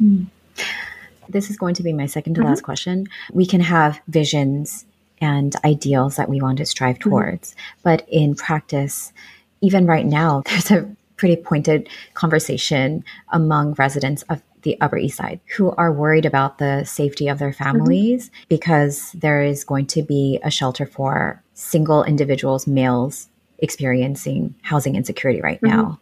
[0.00, 0.26] mm.
[1.28, 2.50] this is going to be my second to mm-hmm.
[2.50, 4.86] last question we can have visions
[5.20, 7.10] and ideals that we want to strive mm-hmm.
[7.10, 7.80] towards mm-hmm.
[7.82, 9.12] but in practice
[9.60, 13.02] even right now there's a pretty pointed conversation
[13.32, 17.50] among residents of the Upper East Side who are worried about the safety of their
[17.50, 17.64] mm-hmm.
[17.64, 18.44] families mm-hmm.
[18.48, 23.28] because there is going to be a shelter for single individuals, males
[23.60, 25.76] experiencing housing insecurity right mm-hmm.
[25.76, 26.00] now.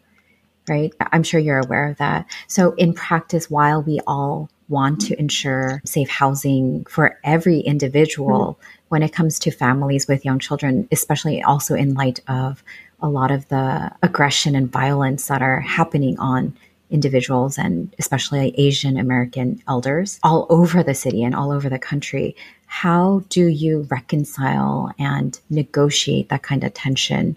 [0.67, 0.95] Right?
[1.13, 2.25] I'm sure you're aware of that.
[2.47, 8.85] So, in practice, while we all want to ensure safe housing for every individual, mm-hmm.
[8.89, 12.63] when it comes to families with young children, especially also in light of
[13.01, 16.57] a lot of the aggression and violence that are happening on
[16.91, 22.37] individuals and especially Asian American elders all over the city and all over the country.
[22.67, 27.37] How do you reconcile and negotiate that kind of tension,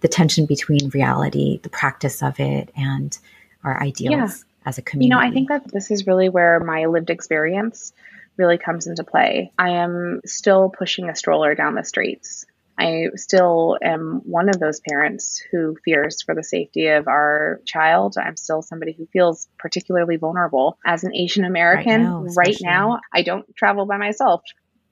[0.00, 3.16] the tension between reality, the practice of it, and
[3.64, 4.45] our ideals yeah.
[4.66, 5.06] As a community?
[5.06, 7.92] You know, I think that this is really where my lived experience
[8.36, 9.52] really comes into play.
[9.58, 12.44] I am still pushing a stroller down the streets
[12.78, 18.16] I still am one of those parents who fears for the safety of our child.
[18.18, 20.78] I'm still somebody who feels particularly vulnerable.
[20.84, 24.42] As an Asian American, right now, right now, I don't travel by myself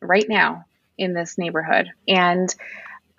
[0.00, 0.64] right now
[0.96, 1.90] in this neighborhood.
[2.08, 2.54] And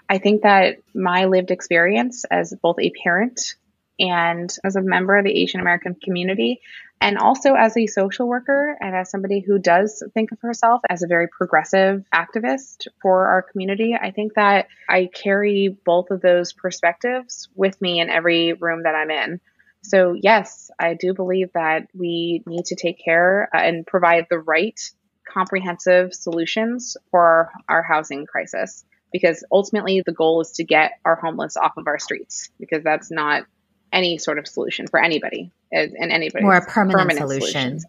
[0.09, 3.55] I think that my lived experience as both a parent
[3.99, 6.61] and as a member of the Asian American community
[7.01, 11.03] and also as a social worker and as somebody who does think of herself as
[11.03, 16.53] a very progressive activist for our community, I think that I carry both of those
[16.53, 19.41] perspectives with me in every room that I'm in.
[19.83, 24.39] So, yes, I do believe that we need to take care uh, and provide the
[24.39, 24.79] right
[25.31, 31.15] comprehensive solutions for our, our housing crisis because ultimately the goal is to get our
[31.15, 33.43] homeless off of our streets because that's not
[33.91, 36.43] any sort of solution for anybody and anybody.
[36.43, 37.51] More a permanent, permanent solution.
[37.51, 37.85] Solutions.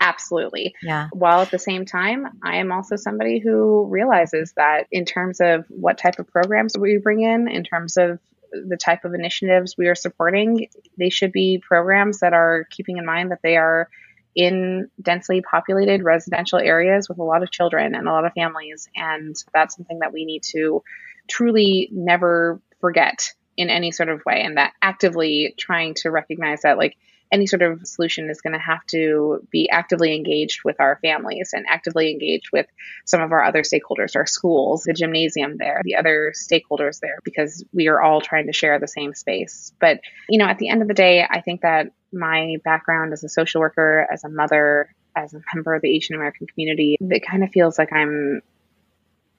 [0.00, 0.74] Absolutely.
[0.82, 1.08] Yeah.
[1.12, 5.64] While at the same time, I am also somebody who realizes that in terms of
[5.68, 8.18] what type of programs we bring in, in terms of
[8.52, 13.06] the type of initiatives we are supporting, they should be programs that are keeping in
[13.06, 13.88] mind that they are
[14.34, 18.88] in densely populated residential areas with a lot of children and a lot of families.
[18.94, 20.82] And that's something that we need to
[21.28, 26.78] truly never forget in any sort of way and that actively trying to recognize that
[26.78, 26.96] like
[27.32, 31.50] any sort of solution is going to have to be actively engaged with our families
[31.52, 32.66] and actively engaged with
[33.04, 37.64] some of our other stakeholders, our schools, the gymnasium there, the other stakeholders there, because
[37.72, 39.72] we are all trying to share the same space.
[39.80, 43.24] But, you know, at the end of the day, I think that my background as
[43.24, 47.26] a social worker, as a mother, as a member of the Asian American community, it
[47.26, 48.42] kind of feels like I'm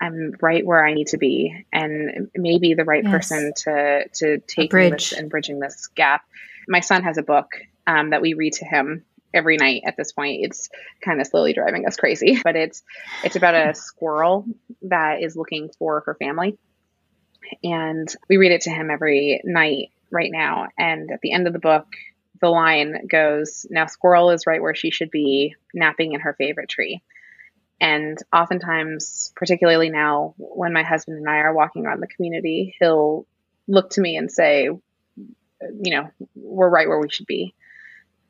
[0.01, 3.11] I'm right where I need to be and maybe the right yes.
[3.11, 6.23] person to to take this and bridging this gap.
[6.67, 7.51] My son has a book
[7.87, 10.43] um, that we read to him every night at this point.
[10.43, 10.69] It's
[11.03, 12.83] kind of slowly driving us crazy, but it's
[13.23, 14.45] it's about a squirrel
[14.83, 16.57] that is looking for her family.
[17.63, 20.69] And we read it to him every night right now.
[20.79, 21.85] And at the end of the book,
[22.41, 26.69] the line goes, Now squirrel is right where she should be, napping in her favorite
[26.69, 27.01] tree.
[27.79, 33.27] And oftentimes, particularly now, when my husband and I are walking around the community, he'll
[33.67, 34.81] look to me and say, you
[35.61, 37.53] know, we're right where we should be.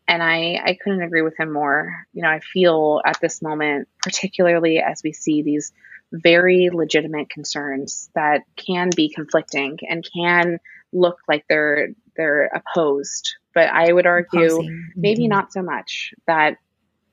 [0.07, 2.05] And I, I couldn't agree with him more.
[2.13, 5.73] You know, I feel at this moment, particularly as we see these
[6.11, 10.59] very legitimate concerns that can be conflicting and can
[10.93, 13.35] look like they're they're opposed.
[13.53, 14.91] But I would argue Opposing.
[14.95, 15.29] maybe mm-hmm.
[15.29, 16.57] not so much that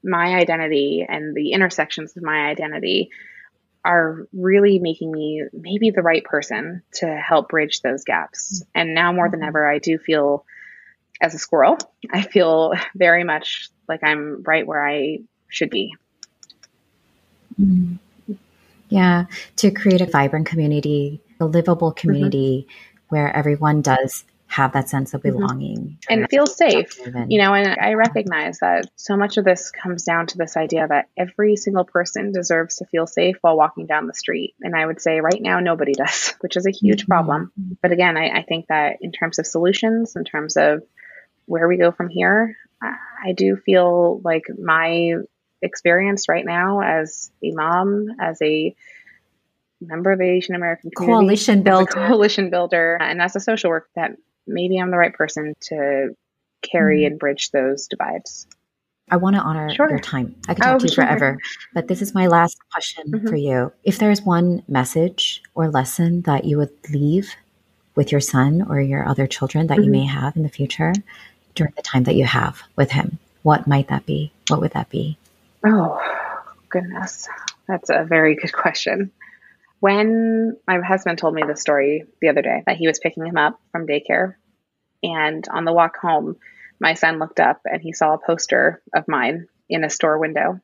[0.04, 3.10] my identity and the intersections of my identity
[3.84, 8.62] are really making me maybe the right person to help bridge those gaps.
[8.74, 9.48] And now more than mm-hmm.
[9.48, 10.44] ever, I do feel
[11.20, 11.78] as a squirrel,
[12.12, 15.94] I feel very much like I'm right where I should be.
[17.60, 17.96] Mm-hmm.
[18.88, 19.24] Yeah,
[19.56, 23.04] to create a vibrant community, a livable community mm-hmm.
[23.08, 25.38] where everyone does have that sense of mm-hmm.
[25.38, 26.12] belonging mm-hmm.
[26.20, 26.98] and feel safe.
[27.28, 30.86] You know, and I recognize that so much of this comes down to this idea
[30.86, 34.54] that every single person deserves to feel safe while walking down the street.
[34.60, 37.12] And I would say right now, nobody does, which is a huge mm-hmm.
[37.12, 37.52] problem.
[37.80, 40.82] But again, I, I think that in terms of solutions, in terms of
[41.46, 45.14] where we go from here, I do feel like my
[45.62, 48.74] experience right now as a mom, as a
[49.80, 53.88] member of the Asian American community, coalition builder, coalition builder, and as a social worker,
[53.94, 54.12] that
[54.46, 56.14] maybe I'm the right person to
[56.62, 57.06] carry mm.
[57.06, 58.46] and bridge those divides.
[59.10, 59.90] I want to honor sure.
[59.90, 60.34] your time.
[60.48, 61.04] I could talk oh, to you sure.
[61.04, 61.38] forever,
[61.74, 63.28] but this is my last question mm-hmm.
[63.28, 63.72] for you.
[63.84, 67.34] If there's one message or lesson that you would leave
[67.94, 69.84] with your son or your other children that mm-hmm.
[69.84, 70.94] you may have in the future
[71.54, 74.32] during the time that you have with him, what might that be?
[74.48, 75.18] What would that be?
[75.64, 76.00] Oh,
[76.70, 77.28] goodness.
[77.68, 79.10] That's a very good question.
[79.82, 83.36] When my husband told me the story the other day that he was picking him
[83.36, 84.36] up from daycare,
[85.02, 86.36] and on the walk home,
[86.78, 90.60] my son looked up and he saw a poster of mine in a store window.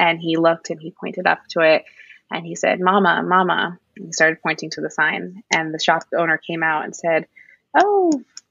[0.00, 1.84] And he looked and he pointed up to it
[2.28, 3.78] and he said, Mama, Mama.
[3.94, 5.44] And he started pointing to the sign.
[5.54, 7.28] And the shop owner came out and said,
[7.78, 8.10] Oh,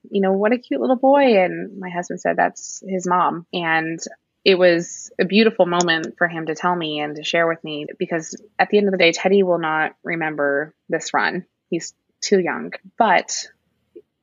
[0.10, 1.44] you know, what a cute little boy.
[1.44, 3.48] And my husband said, That's his mom.
[3.52, 4.00] And
[4.46, 7.88] it was a beautiful moment for him to tell me and to share with me
[7.98, 11.46] because at the end of the day, Teddy will not remember this run.
[11.70, 12.72] He's too young.
[12.98, 13.48] But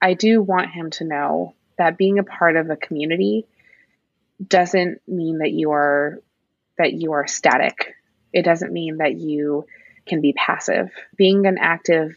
[0.00, 3.46] I do want him to know that being a part of a community
[4.46, 6.20] doesn't mean that you are
[6.78, 7.94] that you are static.
[8.32, 9.66] It doesn't mean that you
[10.06, 10.90] can be passive.
[11.16, 12.16] Being an active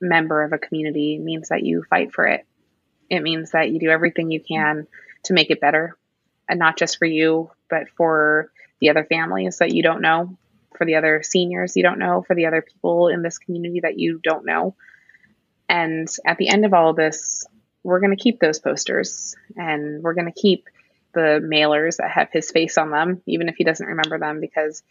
[0.00, 2.46] member of a community means that you fight for it.
[3.08, 4.86] It means that you do everything you can
[5.24, 5.96] to make it better
[6.48, 10.36] and not just for you, but for the other families that you don't know,
[10.76, 13.98] for the other seniors you don't know, for the other people in this community that
[13.98, 14.74] you don't know.
[15.68, 17.44] And at the end of all of this,
[17.82, 20.68] we're going to keep those posters and we're going to keep
[21.14, 24.82] the mailers that have his face on them, even if he doesn't remember them, because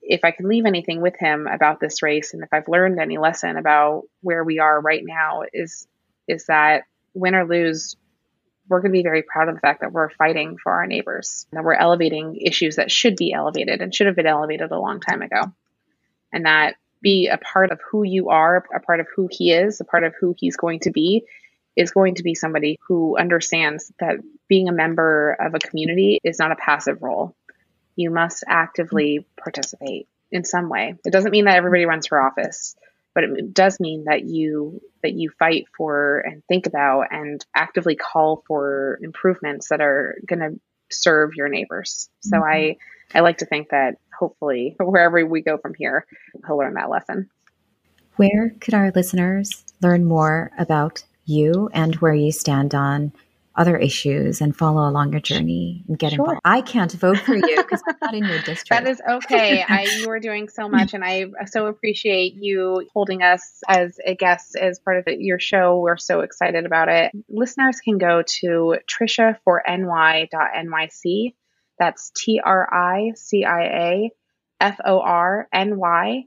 [0.00, 3.18] if I can leave anything with him about this race and if I've learned any
[3.18, 5.88] lesson about where we are right now is
[6.28, 6.84] is that
[7.14, 7.96] win or lose,
[8.68, 11.46] we're going to be very proud of the fact that we're fighting for our neighbors,
[11.52, 15.00] that we're elevating issues that should be elevated and should have been elevated a long
[15.00, 15.52] time ago.
[16.32, 19.80] And that be a part of who you are, a part of who he is,
[19.80, 21.24] a part of who he's going to be,
[21.76, 24.16] is going to be somebody who understands that
[24.48, 27.36] being a member of a community is not a passive role.
[27.94, 30.96] You must actively participate in some way.
[31.04, 32.74] It doesn't mean that everybody runs for office
[33.16, 37.96] but it does mean that you that you fight for and think about and actively
[37.96, 40.60] call for improvements that are going to
[40.90, 42.10] serve your neighbors.
[42.20, 42.44] So mm-hmm.
[42.44, 42.76] I
[43.14, 46.06] I like to think that hopefully wherever we go from here,
[46.46, 47.30] he'll learn that lesson.
[48.16, 53.12] Where could our listeners learn more about you and where you stand on
[53.56, 56.24] other issues and follow along your journey and get sure.
[56.24, 56.40] involved.
[56.44, 58.70] I can't vote for you because I'm not in your district.
[58.70, 59.64] that is okay.
[59.66, 64.14] I, you are doing so much, and I so appreciate you holding us as a
[64.14, 65.78] guest as part of your show.
[65.78, 67.12] We're so excited about it.
[67.28, 71.34] Listeners can go to Tricia for ny.nyc.
[71.78, 74.10] That's T R I C I A
[74.60, 76.24] F O R N Y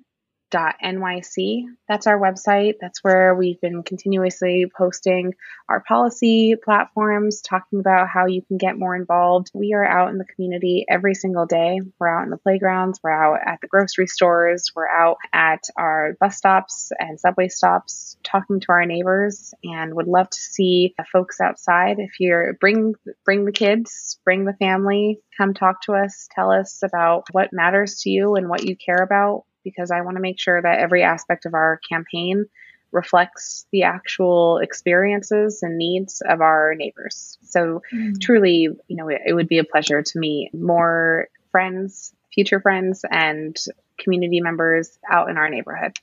[0.52, 1.64] NYC.
[1.88, 2.76] That's our website.
[2.82, 5.34] That's where we've been continuously posting
[5.68, 9.52] our policy platforms, talking about how you can get more involved.
[9.54, 11.82] We are out in the community every single day.
[12.00, 16.16] We're out in the playgrounds, we're out at the grocery stores, we're out at our
[16.20, 21.39] bus stops and subway stops talking to our neighbors and would love to see folks
[21.41, 22.00] outside.
[22.00, 22.95] If you're bring
[23.26, 28.02] bring the kids, bring the family, come talk to us, tell us about what matters
[28.02, 31.03] to you and what you care about because I want to make sure that every
[31.03, 32.45] aspect of our campaign
[32.91, 37.38] reflects the actual experiences and needs of our neighbors.
[37.43, 38.20] So mm.
[38.20, 43.05] truly, you know, it, it would be a pleasure to meet more friends, future friends
[43.09, 43.55] and
[43.99, 45.93] community members out in our neighborhood.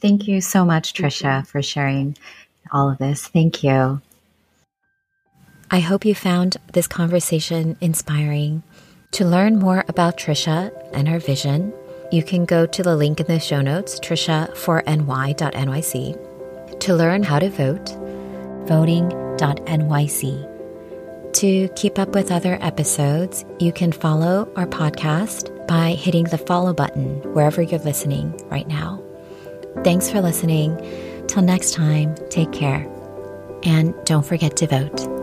[0.00, 2.16] Thank you so much, Tricia, for sharing
[2.72, 3.26] all of this.
[3.26, 4.00] Thank you.
[5.70, 8.62] I hope you found this conversation inspiring.
[9.12, 11.72] To learn more about Tricia and her vision,
[12.12, 17.48] you can go to the link in the show notes, tricia4ny.nyc, to learn how to
[17.48, 17.88] vote,
[18.66, 20.48] voting.nyc.
[21.32, 26.74] To keep up with other episodes, you can follow our podcast by hitting the follow
[26.74, 29.02] button wherever you're listening right now.
[29.82, 30.76] Thanks for listening.
[31.28, 32.86] Till next time, take care.
[33.62, 35.21] And don't forget to vote.